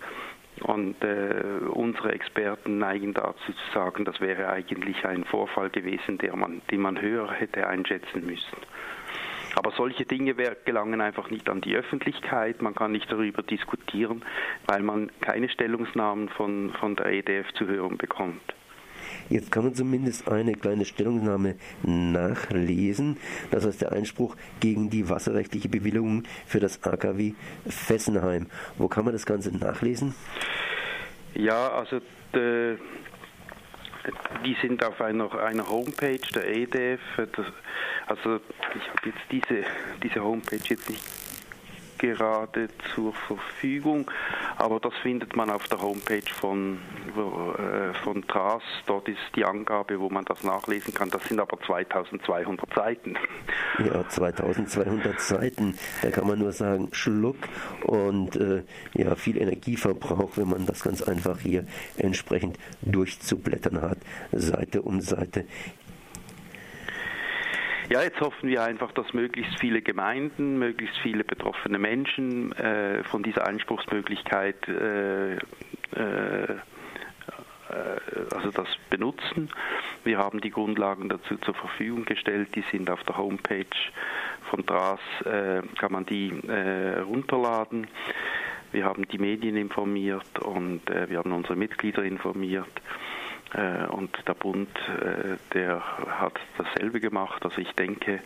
Und 0.62 1.02
äh, 1.04 1.66
unsere 1.68 2.12
Experten 2.12 2.78
neigen 2.78 3.12
dazu 3.12 3.52
zu 3.52 3.72
sagen, 3.74 4.04
das 4.04 4.20
wäre 4.20 4.48
eigentlich 4.48 5.04
ein 5.04 5.24
Vorfall 5.24 5.70
gewesen, 5.70 6.18
der 6.18 6.34
man, 6.34 6.62
den 6.70 6.80
man 6.80 7.00
höher 7.00 7.30
hätte 7.30 7.66
einschätzen 7.66 8.24
müssen. 8.24 8.56
Aber 9.54 9.70
solche 9.70 10.04
Dinge 10.04 10.34
gelangen 10.64 11.00
einfach 11.00 11.30
nicht 11.30 11.48
an 11.48 11.62
die 11.62 11.74
Öffentlichkeit. 11.74 12.60
Man 12.60 12.74
kann 12.74 12.92
nicht 12.92 13.10
darüber 13.10 13.42
diskutieren, 13.42 14.22
weil 14.66 14.82
man 14.82 15.10
keine 15.20 15.48
Stellungsnahmen 15.48 16.28
von, 16.28 16.72
von 16.78 16.94
der 16.96 17.06
EDF 17.06 17.52
zu 17.54 17.66
hören 17.66 17.96
bekommt. 17.96 18.54
Jetzt 19.28 19.50
kann 19.50 19.64
man 19.64 19.74
zumindest 19.74 20.28
eine 20.28 20.54
kleine 20.54 20.84
Stellungnahme 20.84 21.56
nachlesen. 21.82 23.16
Das 23.50 23.66
heißt 23.66 23.82
der 23.82 23.92
Einspruch 23.92 24.36
gegen 24.60 24.90
die 24.90 25.08
wasserrechtliche 25.08 25.68
Bewilligung 25.68 26.24
für 26.46 26.60
das 26.60 26.82
AKW 26.82 27.34
Fessenheim. 27.68 28.46
Wo 28.78 28.88
kann 28.88 29.04
man 29.04 29.12
das 29.12 29.26
Ganze 29.26 29.56
nachlesen? 29.56 30.14
Ja, 31.34 31.68
also 31.72 32.00
de, 32.34 32.76
die 34.44 34.56
sind 34.62 34.84
auf 34.84 35.00
einer, 35.00 35.32
einer 35.34 35.68
Homepage 35.68 36.20
der 36.34 36.48
EDF. 36.48 37.00
Das, 37.16 37.46
also 38.06 38.36
ich 38.74 38.88
habe 38.88 39.06
jetzt 39.06 39.20
diese, 39.30 39.64
diese 40.02 40.22
Homepage 40.22 40.60
jetzt 40.68 40.88
nicht 40.88 41.02
gerade 41.98 42.68
zur 42.94 43.12
Verfügung, 43.12 44.10
aber 44.56 44.80
das 44.80 44.94
findet 45.02 45.36
man 45.36 45.50
auf 45.50 45.68
der 45.68 45.80
Homepage 45.80 46.28
von, 46.40 46.78
äh, 47.16 47.94
von 48.02 48.26
TRAS. 48.26 48.62
Dort 48.86 49.08
ist 49.08 49.18
die 49.34 49.44
Angabe, 49.44 50.00
wo 50.00 50.08
man 50.08 50.24
das 50.24 50.42
nachlesen 50.42 50.94
kann. 50.94 51.10
Das 51.10 51.24
sind 51.24 51.40
aber 51.40 51.60
2200 51.60 52.74
Seiten. 52.74 53.16
Ja, 53.78 54.08
2200 54.08 55.20
Seiten. 55.20 55.78
Da 56.02 56.10
kann 56.10 56.26
man 56.26 56.38
nur 56.38 56.52
sagen, 56.52 56.88
Schluck 56.92 57.36
und 57.84 58.36
äh, 58.36 58.62
ja, 58.94 59.14
viel 59.14 59.36
Energieverbrauch, 59.36 60.36
wenn 60.36 60.48
man 60.48 60.66
das 60.66 60.82
ganz 60.82 61.02
einfach 61.02 61.40
hier 61.40 61.66
entsprechend 61.96 62.58
durchzublättern 62.82 63.80
hat, 63.80 63.98
Seite 64.32 64.82
um 64.82 65.00
Seite. 65.00 65.44
Ja, 67.88 68.02
jetzt 68.02 68.20
hoffen 68.20 68.48
wir 68.48 68.64
einfach, 68.64 68.90
dass 68.92 69.12
möglichst 69.14 69.60
viele 69.60 69.80
Gemeinden, 69.80 70.58
möglichst 70.58 70.96
viele 70.98 71.22
betroffene 71.22 71.78
Menschen 71.78 72.50
äh, 72.52 73.04
von 73.04 73.22
dieser 73.22 73.46
Einspruchsmöglichkeit 73.46 74.66
äh, 74.68 75.34
äh, 75.34 75.38
also 78.34 78.50
das 78.50 78.68
benutzen. 78.90 79.50
Wir 80.04 80.18
haben 80.18 80.40
die 80.40 80.50
Grundlagen 80.50 81.08
dazu 81.08 81.36
zur 81.38 81.54
Verfügung 81.54 82.04
gestellt, 82.04 82.54
die 82.54 82.64
sind 82.70 82.90
auf 82.90 83.02
der 83.04 83.16
Homepage 83.16 83.66
von 84.50 84.64
DRAS, 84.64 85.00
äh, 85.24 85.62
kann 85.78 85.92
man 85.92 86.06
die 86.06 86.30
äh, 86.48 87.00
runterladen. 87.00 87.86
Wir 88.72 88.84
haben 88.84 89.06
die 89.08 89.18
Medien 89.18 89.56
informiert 89.56 90.38
und 90.40 90.88
äh, 90.90 91.08
wir 91.08 91.18
haben 91.18 91.32
unsere 91.32 91.56
Mitglieder 91.56 92.02
informiert. 92.02 92.68
Äh, 93.56 93.86
und 93.86 94.10
der 94.26 94.34
Bund, 94.34 94.68
äh, 94.88 95.36
der 95.54 95.82
hat 96.20 96.38
dasselbe 96.58 97.00
gemacht. 97.00 97.42
Also 97.44 97.58
ich 97.58 97.72
denke, 97.72 98.20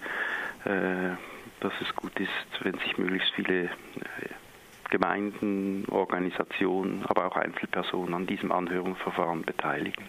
äh, 0.64 1.10
dass 1.60 1.72
es 1.80 1.94
gut 1.94 2.18
ist, 2.18 2.30
wenn 2.62 2.76
sich 2.78 2.98
möglichst 2.98 3.32
viele 3.34 3.70
Gemeinden, 4.90 5.84
Organisationen, 5.88 7.04
aber 7.06 7.26
auch 7.26 7.36
Einzelpersonen 7.36 8.12
an 8.14 8.26
diesem 8.26 8.50
Anhörungsverfahren 8.50 9.42
beteiligen. 9.42 10.04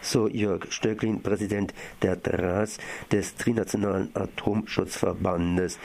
So 0.00 0.28
Jörg 0.28 0.72
Stöcklin, 0.72 1.22
Präsident 1.22 1.74
der 2.00 2.22
TRAS, 2.22 2.78
des 3.10 3.34
Trinationalen 3.34 4.10
Atomschutzverbandes. 4.14 5.78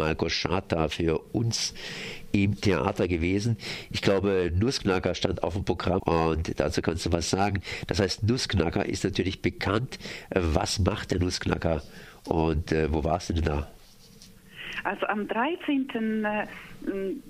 Marco 0.00 0.28
Schata 0.28 0.88
für 0.88 1.18
uns 1.32 1.74
im 2.34 2.60
Theater 2.60 3.08
gewesen. 3.08 3.56
Ich 3.90 4.02
glaube, 4.02 4.50
Nussknacker 4.54 5.14
stand 5.14 5.42
auf 5.42 5.54
dem 5.54 5.64
Programm 5.64 6.00
und 6.00 6.58
dazu 6.58 6.82
kannst 6.82 7.06
du 7.06 7.12
was 7.12 7.30
sagen. 7.30 7.62
Das 7.86 8.00
heißt, 8.00 8.24
Nussknacker 8.24 8.86
ist 8.86 9.04
natürlich 9.04 9.40
bekannt. 9.40 9.98
Was 10.30 10.78
macht 10.80 11.12
der 11.12 11.20
Nussknacker 11.20 11.82
und 12.26 12.72
äh, 12.72 12.92
wo 12.92 13.04
warst 13.04 13.30
du 13.30 13.34
denn 13.34 13.44
da? 13.44 13.68
Also 14.82 15.06
am 15.06 15.26
13. 15.28 16.24
Äh, 16.24 16.46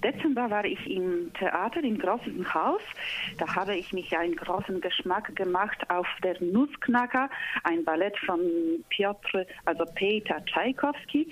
Dezember 0.02 0.50
war 0.50 0.64
ich 0.64 0.84
im 0.90 1.32
Theater 1.38 1.82
im 1.84 1.98
Großen 1.98 2.52
Haus. 2.52 2.80
Da 3.38 3.54
habe 3.54 3.76
ich 3.76 3.92
mich 3.92 4.16
einen 4.16 4.34
großen 4.34 4.80
Geschmack 4.80 5.36
gemacht 5.36 5.78
auf 5.90 6.08
der 6.24 6.42
Nussknacker, 6.42 7.30
ein 7.62 7.84
Ballett 7.84 8.18
von 8.26 8.40
Piotr, 8.88 9.46
also 9.64 9.84
Peter 9.94 10.44
Tschaikowski 10.44 11.28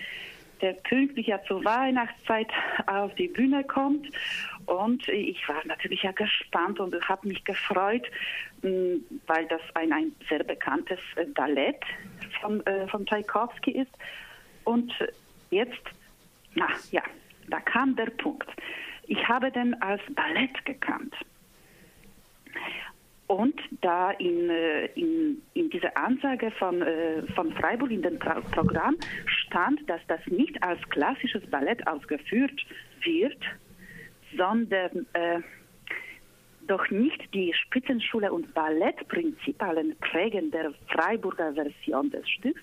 der 0.62 0.74
pünktlich 0.74 1.26
ja 1.26 1.42
zur 1.44 1.64
Weihnachtszeit 1.64 2.48
auf 2.86 3.14
die 3.16 3.28
Bühne 3.28 3.64
kommt. 3.64 4.08
Und 4.66 5.06
ich 5.08 5.46
war 5.48 5.60
natürlich 5.66 6.04
ja 6.04 6.12
gespannt 6.12 6.80
und 6.80 6.94
habe 7.08 7.28
mich 7.28 7.44
gefreut, 7.44 8.06
weil 8.62 9.46
das 9.48 9.60
ein, 9.74 9.92
ein 9.92 10.14
sehr 10.28 10.44
bekanntes 10.44 11.00
äh, 11.16 11.24
Ballett 11.26 11.82
von, 12.40 12.64
äh, 12.66 12.86
von 12.86 13.04
Tchaikovsky 13.04 13.72
ist. 13.72 13.90
Und 14.64 14.92
jetzt, 15.50 15.82
na 16.54 16.68
ja, 16.92 17.02
da 17.48 17.58
kam 17.60 17.96
der 17.96 18.06
Punkt. 18.06 18.48
Ich 19.08 19.28
habe 19.28 19.50
den 19.50 19.74
als 19.82 20.00
Ballett 20.14 20.64
gekannt. 20.64 21.14
Und 23.32 23.58
da 23.80 24.10
in, 24.10 24.50
äh, 24.50 24.84
in, 24.94 25.40
in 25.54 25.70
dieser 25.70 25.96
Ansage 25.96 26.50
von, 26.50 26.82
äh, 26.82 27.22
von 27.34 27.50
Freiburg 27.54 27.90
in 27.90 28.02
dem 28.02 28.18
Programm 28.18 28.96
stand, 29.24 29.88
dass 29.88 30.02
das 30.06 30.20
nicht 30.26 30.62
als 30.62 30.78
klassisches 30.90 31.42
Ballett 31.46 31.86
ausgeführt 31.86 32.60
wird, 33.02 33.38
sondern 34.36 35.06
äh, 35.14 35.40
doch 36.66 36.90
nicht 36.90 37.32
die 37.32 37.54
Spitzenschule 37.54 38.30
und 38.30 38.52
Ballettprinzipalen 38.52 39.96
prägen 40.00 40.50
der 40.50 40.74
Freiburger 40.88 41.54
Version 41.54 42.10
des 42.10 42.28
Stücks, 42.28 42.60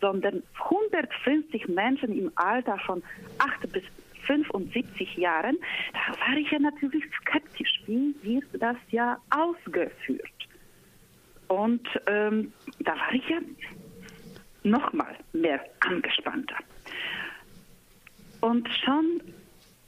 sondern 0.00 0.44
150 0.62 1.66
Menschen 1.66 2.16
im 2.16 2.30
Alter 2.36 2.78
von 2.86 3.02
8 3.40 3.72
bis 3.72 3.82
75 4.28 5.16
Jahren, 5.16 5.56
da 5.92 6.20
war 6.20 6.36
ich 6.36 6.50
ja 6.50 6.58
natürlich 6.58 7.04
skeptisch. 7.22 7.82
Wie 7.86 8.14
wird 8.22 8.44
das 8.60 8.76
ja 8.90 9.18
ausgeführt? 9.30 10.22
Und 11.48 11.88
ähm, 12.06 12.52
da 12.80 12.92
war 12.92 13.12
ich 13.12 13.26
ja 13.28 13.38
nochmal 14.62 15.16
mehr 15.32 15.64
angespannter. 15.80 16.58
Und 18.40 18.68
schon 18.84 19.20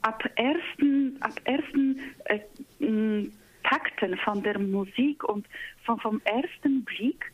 ab 0.01 0.23
ersten, 0.35 1.17
ab 1.21 1.39
ersten 1.45 1.99
äh, 2.25 3.29
Takten 3.63 4.17
von 4.17 4.41
der 4.41 4.57
Musik 4.59 5.23
und 5.23 5.47
von, 5.85 5.99
vom 5.99 6.21
ersten 6.25 6.83
Blick, 6.83 7.31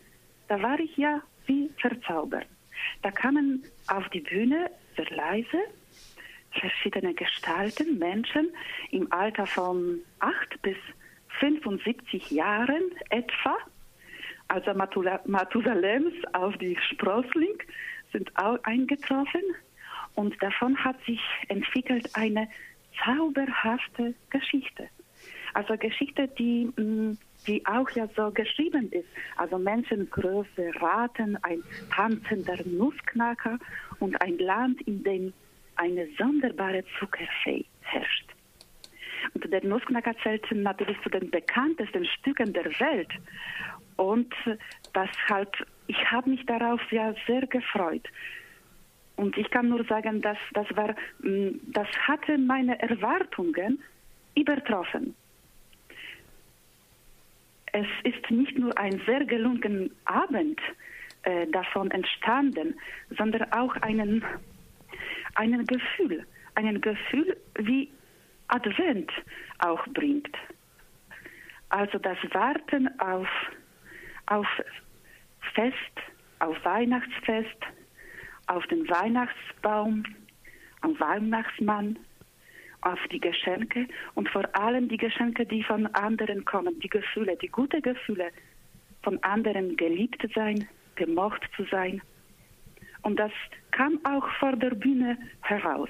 da 0.50 0.62
war 0.62 0.80
ich 0.80 0.96
ja 0.98 1.22
wie 1.46 1.70
verzaubert. 1.80 2.48
Da 3.02 3.12
kamen 3.12 3.64
auf 3.88 4.08
die 4.10 4.20
Bühne 4.20 4.70
sehr 4.96 5.10
leise 5.16 5.58
verschiedene 6.60 7.14
Gestalten, 7.14 7.98
Menschen 7.98 8.50
im 8.92 9.12
Alter 9.12 9.46
von 9.46 10.00
8 10.20 10.62
bis 10.62 10.78
75 11.40 12.32
Jahren 12.32 12.92
etwa. 13.10 13.58
Also 14.48 14.74
Mathusalems 14.74 16.14
auf 16.34 16.58
die 16.58 16.78
Sprossling 16.90 17.58
sind 18.12 18.32
auch 18.38 18.58
eingetroffen 18.64 19.42
und 20.16 20.42
davon 20.42 20.78
hat 20.84 20.96
sich 21.06 21.20
entwickelt 21.50 22.10
eine 22.14 22.48
zauberhafte 23.04 24.16
Geschichte. 24.30 24.90
Also 25.54 25.76
Geschichte, 25.78 26.28
die, 26.28 26.66
mm, 26.66 27.18
die 27.46 27.66
auch 27.66 27.90
ja 27.92 28.08
so 28.16 28.32
geschrieben 28.32 28.92
ist. 28.92 29.08
Also 29.38 29.58
Menschengröße, 29.58 30.72
Raten, 30.80 31.38
ein 31.44 31.64
tanzender 31.94 32.58
Nussknacker 32.66 33.60
und 34.00 34.22
ein 34.22 34.38
Land, 34.38 34.82
in 34.82 35.04
dem 35.04 35.34
eine 35.78 36.08
sonderbare 36.18 36.84
Zuckerfee 37.00 37.66
herrscht. 37.82 38.26
Und 39.34 39.52
der 39.52 39.64
Nussknacker 39.64 40.16
zählt 40.24 40.50
natürlich 40.52 41.00
zu 41.02 41.10
den 41.10 41.30
bekanntesten 41.30 42.06
Stücken 42.06 42.54
der 42.54 42.66
Welt. 42.80 43.10
Und 43.96 44.34
deshalb, 44.94 45.66
ich 45.88 46.12
habe 46.12 46.30
mich 46.30 46.46
darauf 46.46 46.82
ja 46.92 47.14
sehr 47.26 47.46
gefreut. 47.48 48.08
Und 49.16 49.36
ich 49.36 49.50
kann 49.50 49.70
nur 49.70 49.84
sagen, 49.86 50.22
dass 50.22 50.38
das 50.54 50.68
war, 50.76 50.96
mm, 51.20 51.60
das 51.74 51.88
hatte 52.08 52.38
meine 52.38 52.80
Erwartungen 52.80 53.82
übertroffen. 54.36 55.16
Es 57.74 57.88
ist 58.04 58.30
nicht 58.32 58.58
nur 58.58 58.78
ein 58.78 59.02
sehr 59.06 59.26
gelungener 59.26 59.90
Abend 60.06 60.60
äh, 61.24 61.48
davon 61.48 61.92
entstanden, 61.92 62.76
sondern 63.18 63.52
auch 63.52 63.76
einen 63.78 64.24
einen 65.36 65.66
Gefühl, 65.66 66.26
einen 66.56 66.82
Gefühl 66.82 67.38
wie 67.60 67.92
Advent 68.48 69.12
auch 69.60 69.86
bringt. 69.88 70.36
Also 71.70 71.98
das 71.98 72.18
Warten 72.32 72.88
auf, 73.00 73.28
auf 74.28 74.48
Fest, 75.54 75.76
auf 76.40 76.56
Weihnachtsfest, 76.64 77.58
auf 78.48 78.66
den 78.68 78.90
Weihnachtsbaum, 78.90 80.04
am 80.82 81.00
Weihnachtsmann, 81.00 82.00
auf 82.82 83.00
die 83.12 83.20
Geschenke 83.20 83.88
und 84.16 84.30
vor 84.30 84.44
allem 84.56 84.88
die 84.88 84.98
Geschenke, 84.98 85.46
die 85.46 85.64
von 85.64 85.88
anderen 85.88 86.46
kommen, 86.46 86.80
die 86.80 86.90
Gefühle, 86.90 87.36
die 87.38 87.50
guten 87.50 87.82
Gefühle, 87.82 88.30
von 89.04 89.22
anderen 89.24 89.76
geliebt 89.76 90.26
sein, 90.34 90.68
gemocht 90.96 91.42
zu 91.56 91.66
sein. 91.66 92.02
Und 93.02 93.18
das 93.20 93.32
kam 93.78 94.00
auch 94.04 94.28
vor 94.40 94.56
der 94.56 94.72
Bühne 94.72 95.18
heraus. 95.42 95.90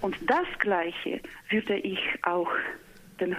Und 0.00 0.16
das 0.28 0.46
Gleiche 0.58 1.20
würde 1.50 1.76
ich 1.76 2.00
auch 2.22 2.50
den, 3.20 3.36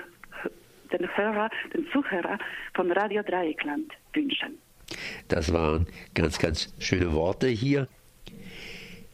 den 0.91 1.17
Hörer, 1.17 1.49
den 1.73 1.85
Zuhörer 1.91 2.39
von 2.73 2.91
Radio 2.91 3.21
Dreieckland 3.21 3.91
wünschen. 4.13 4.57
Das 5.27 5.51
waren 5.51 5.87
ganz, 6.13 6.39
ganz 6.39 6.73
schöne 6.79 7.11
Worte 7.11 7.47
hier. 7.47 7.87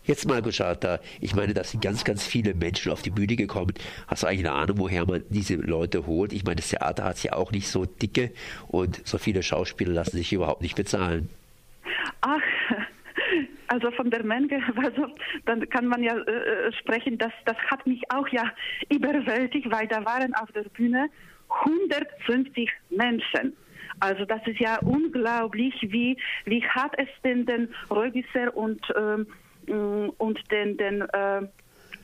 Jetzt 0.03 0.27
mal, 0.27 0.41
Goschata, 0.41 0.99
ich 1.19 1.35
meine, 1.35 1.53
da 1.53 1.63
sind 1.63 1.83
ganz, 1.83 2.03
ganz 2.03 2.25
viele 2.25 2.53
Menschen 2.53 2.91
auf 2.91 3.01
die 3.01 3.11
Bühne 3.11 3.35
gekommen. 3.35 3.73
Hast 4.07 4.23
du 4.23 4.27
eigentlich 4.27 4.47
eine 4.47 4.53
Ahnung, 4.53 4.77
woher 4.79 5.05
man 5.05 5.23
diese 5.29 5.55
Leute 5.55 6.05
holt? 6.05 6.33
Ich 6.33 6.43
meine, 6.43 6.57
das 6.57 6.69
Theater 6.69 7.03
hat 7.03 7.17
es 7.17 7.23
ja 7.23 7.33
auch 7.33 7.51
nicht 7.51 7.67
so 7.67 7.85
dicke 7.85 8.31
und 8.67 9.07
so 9.07 9.17
viele 9.17 9.43
Schauspieler 9.43 9.93
lassen 9.93 10.17
sich 10.17 10.33
überhaupt 10.33 10.61
nicht 10.61 10.75
bezahlen. 10.75 11.29
Ach, 12.21 12.41
also 13.69 13.91
von 13.91 14.09
der 14.09 14.23
Menge, 14.23 14.61
also 14.75 15.07
dann 15.45 15.67
kann 15.69 15.85
man 15.85 16.03
ja 16.03 16.17
äh, 16.17 16.31
äh, 16.31 16.73
sprechen, 16.73 17.17
dass 17.17 17.31
das 17.45 17.57
hat 17.69 17.85
mich 17.85 18.01
auch 18.11 18.27
ja 18.29 18.43
überwältigt, 18.89 19.71
weil 19.71 19.87
da 19.87 20.03
waren 20.05 20.33
auf 20.35 20.51
der 20.51 20.63
Bühne 20.63 21.09
150 21.65 22.69
Menschen. 22.89 23.55
Also 23.99 24.25
das 24.25 24.45
ist 24.47 24.59
ja 24.59 24.79
unglaublich, 24.79 25.75
wie, 25.81 26.17
wie 26.45 26.63
hat 26.63 26.93
es 26.97 27.09
denn 27.23 27.45
den 27.45 27.73
Regisseur 27.91 28.55
und, 28.55 28.81
ähm, 28.95 29.27
und 30.17 30.39
den, 30.51 30.77
den 30.77 31.01
äh, 31.01 31.41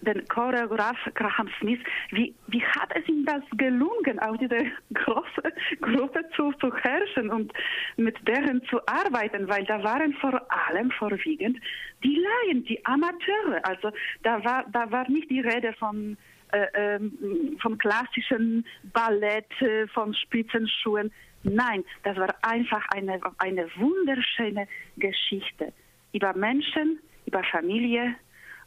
den 0.01 0.27
Choreograf 0.27 0.97
Graham 1.13 1.49
Smith, 1.59 1.79
wie, 2.11 2.33
wie 2.47 2.63
hat 2.63 2.91
es 2.95 3.07
ihm 3.07 3.25
das 3.25 3.43
gelungen, 3.57 4.19
auch 4.19 4.37
diese 4.37 4.65
große 4.93 5.53
Gruppe 5.81 6.25
zu, 6.35 6.51
zu 6.53 6.73
herrschen 6.75 7.29
und 7.29 7.51
mit 7.97 8.15
deren 8.27 8.63
zu 8.65 8.79
arbeiten, 8.87 9.47
weil 9.47 9.65
da 9.65 9.83
waren 9.83 10.13
vor 10.13 10.41
allem 10.69 10.91
vorwiegend 10.91 11.57
die 12.03 12.15
Laien, 12.15 12.63
die 12.65 12.83
Amateure. 12.85 13.63
Also 13.63 13.91
da 14.23 14.43
war, 14.43 14.65
da 14.71 14.91
war 14.91 15.09
nicht 15.09 15.29
die 15.29 15.41
Rede 15.41 15.73
von 15.73 16.17
äh, 16.51 16.67
ähm, 16.75 17.57
vom 17.61 17.77
klassischen 17.77 18.65
Ballett, 18.93 19.49
äh, 19.61 19.87
von 19.87 20.13
Spitzenschuhen. 20.13 21.11
Nein, 21.43 21.83
das 22.03 22.17
war 22.17 22.33
einfach 22.43 22.85
eine, 22.95 23.19
eine 23.39 23.67
wunderschöne 23.75 24.67
Geschichte 24.97 25.73
über 26.13 26.33
Menschen, 26.33 26.99
über 27.25 27.43
Familie, 27.43 28.15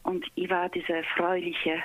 und 0.03 0.27
ich 0.35 0.49
war 0.51 0.69
diese 0.69 1.03
freuliche, 1.17 1.83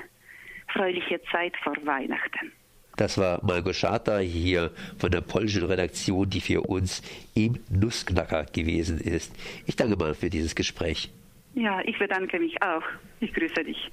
freuliche 0.72 1.22
Zeit 1.32 1.54
vor 1.64 1.76
Weihnachten. 1.84 2.52
Das 2.96 3.18
war 3.18 3.44
Malgorzata 3.44 4.20
hier 4.20 4.72
von 5.00 5.10
der 5.10 5.22
polnischen 5.22 5.66
Redaktion, 5.66 6.30
die 6.30 6.42
für 6.42 6.62
uns 6.62 7.02
im 7.34 7.58
Nussknacker 7.70 8.46
gewesen 8.46 9.00
ist. 9.00 9.36
Ich 9.66 9.76
danke 9.76 9.96
mal 9.96 10.14
für 10.14 10.30
dieses 10.30 10.54
Gespräch. 10.54 11.12
Ja, 11.56 11.82
ich 11.86 11.98
bedanke 11.98 12.40
mich 12.40 12.62
auch. 12.62 12.84
Ich 13.20 13.34
grüße 13.34 13.64
dich. 13.64 13.92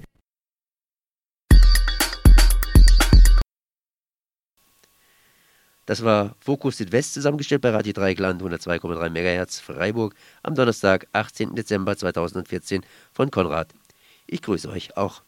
Das 5.86 6.04
war 6.04 6.36
Fokus 6.38 6.76
Südwest 6.76 7.14
zusammengestellt 7.14 7.62
bei 7.62 7.70
Radio 7.70 7.92
Dreieckland 7.92 8.40
102,3 8.42 9.10
MHz 9.10 9.58
Freiburg 9.58 10.14
am 10.42 10.54
Donnerstag, 10.54 11.08
18. 11.12 11.56
Dezember 11.56 11.96
2014 11.96 12.82
von 13.12 13.30
Konrad. 13.30 13.74
Ich 14.32 14.42
grüße 14.42 14.68
euch 14.68 14.96
auch. 14.96 15.22